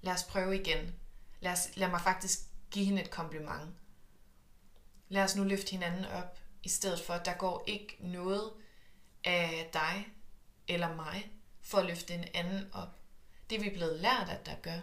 Lad 0.00 0.12
os 0.12 0.22
prøve 0.22 0.60
igen. 0.60 0.94
Lad, 1.40 1.52
os, 1.52 1.68
lad 1.74 1.88
mig 1.88 2.00
faktisk 2.00 2.40
give 2.70 2.84
hende 2.84 3.02
et 3.02 3.10
kompliment. 3.10 3.70
Lad 5.08 5.22
os 5.22 5.36
nu 5.36 5.44
løfte 5.44 5.70
hinanden 5.70 6.04
op, 6.04 6.38
i 6.62 6.68
stedet 6.68 7.00
for, 7.00 7.14
at 7.14 7.24
der 7.24 7.34
går 7.34 7.64
ikke 7.66 7.96
noget 8.00 8.52
af 9.24 9.70
dig 9.72 10.08
eller 10.68 10.94
mig 10.94 11.30
for 11.62 11.78
at 11.78 11.86
løfte 11.86 12.14
en 12.14 12.24
anden 12.34 12.68
op. 12.72 12.88
Det 13.50 13.56
er 13.58 13.62
vi 13.62 13.70
blevet 13.70 14.00
lært, 14.00 14.28
at 14.28 14.46
der 14.46 14.54
gør. 14.62 14.80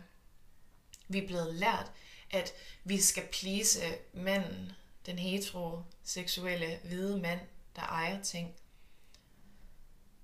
Vi 1.07 1.17
er 1.23 1.27
blevet 1.27 1.55
lært, 1.55 1.91
at 2.31 2.53
vi 2.83 3.01
skal 3.01 3.27
please 3.31 3.79
manden, 4.13 4.71
den 5.05 5.19
heteroseksuelle 5.19 6.79
hvide 6.83 7.19
mand, 7.19 7.39
der 7.75 7.81
ejer 7.81 8.23
ting, 8.23 8.55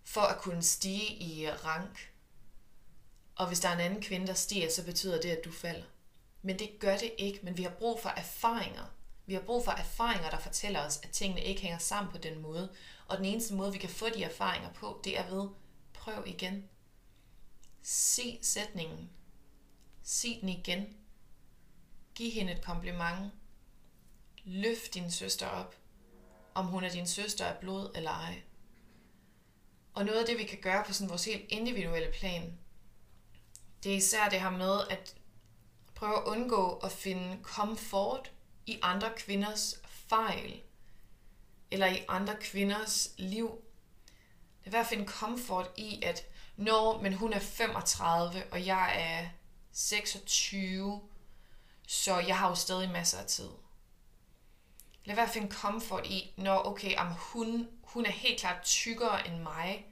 for 0.04 0.22
at 0.22 0.42
kunne 0.42 0.64
stige 0.64 1.16
i 1.16 1.50
rank. 1.50 2.12
Og 3.36 3.48
hvis 3.48 3.60
der 3.60 3.70
er 3.70 3.74
en 3.74 3.80
anden 3.80 4.02
kvinde, 4.02 4.28
der 4.28 4.34
stiger, 4.34 4.70
så 4.70 4.86
betyder 4.86 5.22
det, 5.22 5.30
at 5.30 5.46
du 5.46 5.52
falder. 5.52 5.86
Men 6.42 6.60
det 6.60 6.80
gør 6.80 6.98
det 6.98 7.14
ikke, 7.18 7.40
men 7.44 7.58
vi 7.58 7.64
har 7.64 7.70
brug 7.70 8.02
for 8.02 8.10
erfaringer. 8.10 8.86
Vi 9.28 9.34
har 9.34 9.42
brug 9.42 9.66
for 9.66 9.72
erfaringer, 9.72 10.30
der 10.30 10.40
fortæller 10.40 10.86
os, 10.86 11.00
at 11.04 11.10
tingene 11.10 11.44
ikke 11.44 11.62
hænger 11.62 11.78
sammen 11.78 12.12
på 12.12 12.18
den 12.18 12.42
måde. 12.42 12.76
Og 13.08 13.18
den 13.18 13.26
eneste 13.26 13.54
måde, 13.54 13.72
vi 13.72 13.78
kan 13.78 13.90
få 13.90 14.10
de 14.10 14.24
erfaringer 14.24 14.74
på, 14.74 15.02
det 15.04 15.18
er 15.20 15.30
ved, 15.30 15.50
prøv 15.94 16.24
igen. 16.26 16.70
Sig 17.82 18.40
sætningen. 18.42 19.10
Sig 20.04 20.38
den 20.42 20.50
igen. 20.50 20.98
Giv 22.16 22.32
hende 22.32 22.54
et 22.54 22.66
kompliment. 22.66 23.32
Løft 24.44 24.94
din 24.94 25.12
søster 25.12 25.48
op, 25.48 25.76
om 26.54 26.66
hun 26.66 26.84
er 26.84 26.90
din 26.90 27.08
søster 27.08 27.46
af 27.46 27.58
blod 27.58 27.92
eller 27.96 28.12
ej. 28.12 28.42
Og 29.94 30.06
noget 30.06 30.20
af 30.20 30.26
det, 30.26 30.38
vi 30.38 30.44
kan 30.44 30.62
gøre 30.62 30.84
på 30.88 30.94
sådan 30.94 31.10
vores 31.10 31.26
helt 31.26 31.46
individuelle 31.50 32.12
plan, 32.12 32.58
det 33.84 33.92
er 33.92 33.98
især 33.98 34.30
det 34.30 34.42
her 34.42 34.50
med 34.50 34.80
at 34.90 35.16
prøve 35.96 36.18
at 36.18 36.24
undgå 36.24 36.78
at 36.78 36.92
finde 36.92 37.44
komfort 37.44 38.32
i 38.68 38.80
andre 38.82 39.12
kvinders 39.18 39.76
fejl, 39.84 40.62
eller 41.72 41.88
i 41.88 42.06
andre 42.08 42.36
kvinders 42.42 43.10
liv. 43.18 43.62
Det 44.60 44.68
er 44.68 44.72
værd 44.72 44.82
at 44.82 44.88
finde 44.88 45.06
komfort 45.06 45.70
i, 45.78 46.02
at 46.04 46.26
når 46.56 47.02
men 47.02 47.14
hun 47.14 47.34
er 47.34 47.40
35, 47.40 48.44
og 48.52 48.66
jeg 48.66 48.94
er 48.98 49.30
26, 49.72 51.02
så 51.88 52.20
jeg 52.20 52.38
har 52.38 52.50
jo 52.50 52.56
stadig 52.56 52.90
masser 52.90 53.18
af 53.18 53.26
tid. 53.26 53.50
Lad 55.06 55.16
være 55.16 55.26
at 55.26 55.32
finde 55.32 55.56
komfort 55.56 56.06
i, 56.06 56.34
når 56.38 56.64
okay, 56.66 56.96
om 56.96 57.08
hun, 57.08 57.68
hun 57.84 58.06
er 58.06 58.12
helt 58.12 58.40
klart 58.40 58.64
tykkere 58.64 59.28
end 59.28 59.40
mig, 59.40 59.86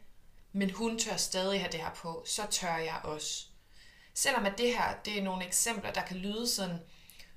men 0.51 0.71
hun 0.71 0.99
tør 0.99 1.15
stadig 1.15 1.59
have 1.59 1.71
det 1.71 1.79
her 1.79 1.93
på, 1.93 2.23
så 2.27 2.47
tør 2.51 2.75
jeg 2.75 2.99
også. 3.03 3.45
Selvom 4.13 4.45
at 4.45 4.57
det 4.57 4.77
her, 4.77 4.95
det 5.05 5.17
er 5.17 5.23
nogle 5.23 5.45
eksempler, 5.45 5.93
der 5.93 6.01
kan 6.01 6.17
lyde 6.17 6.47
sådan, 6.47 6.79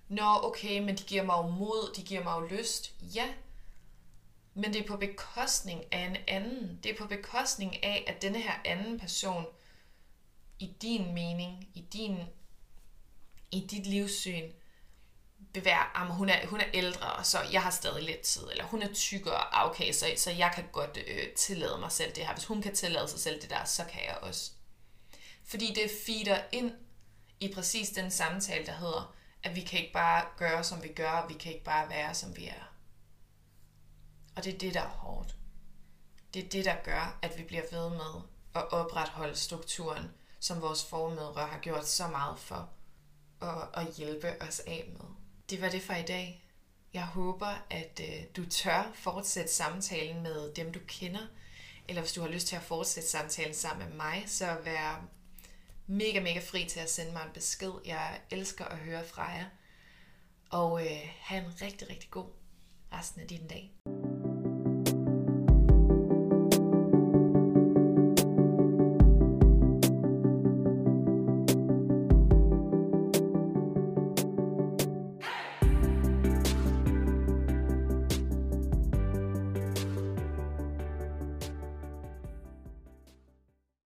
Nå, 0.08 0.40
okay, 0.42 0.78
men 0.78 0.96
de 0.96 1.02
giver 1.02 1.22
mig 1.22 1.36
jo 1.36 1.46
mod, 1.46 1.94
de 1.96 2.02
giver 2.02 2.24
mig 2.24 2.40
jo 2.40 2.56
lyst. 2.56 2.92
Ja, 3.14 3.34
men 4.54 4.72
det 4.72 4.82
er 4.82 4.86
på 4.86 4.96
bekostning 4.96 5.84
af 5.92 6.00
en 6.00 6.16
anden. 6.28 6.80
Det 6.82 6.92
er 6.92 6.96
på 6.96 7.06
bekostning 7.06 7.84
af, 7.84 8.04
at 8.06 8.22
denne 8.22 8.40
her 8.40 8.54
anden 8.64 9.00
person, 9.00 9.46
i 10.58 10.72
din 10.82 11.14
mening, 11.14 11.68
i 11.74 11.80
din 11.80 12.18
i 13.50 13.66
dit 13.70 13.86
livssyn, 13.86 14.50
vil 15.54 15.64
være, 15.64 16.02
at 16.02 16.14
hun 16.14 16.28
er, 16.28 16.46
hun 16.46 16.60
er 16.60 16.66
ældre, 16.74 17.12
og 17.12 17.26
så 17.26 17.38
jeg 17.52 17.62
har 17.62 17.70
stadig 17.70 18.02
lidt 18.02 18.20
tid, 18.20 18.42
eller 18.50 18.64
hun 18.64 18.82
er 18.82 18.92
tykkere, 18.92 19.44
okay, 19.52 19.92
så, 19.92 20.06
så 20.16 20.30
jeg 20.30 20.52
kan 20.54 20.64
godt 20.72 20.98
øh, 21.06 21.28
tillade 21.36 21.78
mig 21.78 21.92
selv 21.92 22.12
det 22.14 22.26
her. 22.26 22.34
Hvis 22.34 22.44
hun 22.44 22.62
kan 22.62 22.74
tillade 22.74 23.08
sig 23.08 23.20
selv 23.20 23.42
det 23.42 23.50
der, 23.50 23.64
så 23.64 23.84
kan 23.84 24.02
jeg 24.06 24.18
også. 24.22 24.50
Fordi 25.44 25.74
det 25.74 25.90
feeder 26.06 26.40
ind 26.52 26.72
i 27.40 27.52
præcis 27.54 27.90
den 27.90 28.10
samtale, 28.10 28.66
der 28.66 28.72
hedder, 28.72 29.14
at 29.42 29.56
vi 29.56 29.60
kan 29.60 29.80
ikke 29.80 29.92
bare 29.92 30.24
gøre, 30.36 30.64
som 30.64 30.82
vi 30.82 30.88
gør, 30.88 31.10
og 31.10 31.28
vi 31.28 31.34
kan 31.34 31.52
ikke 31.52 31.64
bare 31.64 31.88
være, 31.88 32.14
som 32.14 32.36
vi 32.36 32.46
er. 32.46 32.72
Og 34.36 34.44
det 34.44 34.54
er 34.54 34.58
det, 34.58 34.74
der 34.74 34.80
er 34.82 34.88
hårdt. 34.88 35.36
Det 36.34 36.44
er 36.44 36.48
det, 36.48 36.64
der 36.64 36.76
gør, 36.84 37.18
at 37.22 37.38
vi 37.38 37.42
bliver 37.42 37.62
ved 37.72 37.90
med 37.90 38.22
at 38.54 38.72
opretholde 38.72 39.36
strukturen, 39.36 40.10
som 40.40 40.62
vores 40.62 40.84
formødre 40.84 41.46
har 41.46 41.58
gjort 41.58 41.88
så 41.88 42.08
meget 42.08 42.38
for 42.38 42.70
at, 43.42 43.68
at 43.74 43.94
hjælpe 43.94 44.42
os 44.42 44.60
af 44.60 44.88
med. 44.92 45.06
Det 45.50 45.62
var 45.62 45.68
det 45.68 45.82
for 45.82 45.94
i 45.94 46.02
dag. 46.02 46.44
Jeg 46.94 47.06
håber, 47.06 47.66
at 47.70 48.00
øh, 48.00 48.24
du 48.36 48.46
tør 48.50 48.90
fortsætte 48.94 49.52
samtalen 49.52 50.22
med 50.22 50.54
dem, 50.54 50.72
du 50.72 50.78
kender. 50.86 51.26
Eller 51.88 52.02
hvis 52.02 52.12
du 52.12 52.20
har 52.20 52.28
lyst 52.28 52.46
til 52.46 52.56
at 52.56 52.62
fortsætte 52.62 53.08
samtalen 53.08 53.54
sammen 53.54 53.88
med 53.88 53.96
mig, 53.96 54.24
så 54.26 54.56
vær 54.64 55.08
mega, 55.88 56.20
mega 56.20 56.40
fri 56.40 56.64
til 56.64 56.80
at 56.80 56.90
sende 56.90 57.12
mig 57.12 57.22
en 57.22 57.32
besked. 57.34 57.72
Jeg 57.86 58.20
elsker 58.30 58.64
at 58.64 58.78
høre 58.78 59.04
fra 59.04 59.22
jer. 59.22 59.44
Og 60.50 60.86
øh, 60.86 61.00
have 61.20 61.44
en 61.44 61.62
rigtig, 61.62 61.90
rigtig 61.90 62.10
god 62.10 62.26
resten 62.92 63.20
af 63.20 63.28
din 63.28 63.46
dag. 63.48 63.72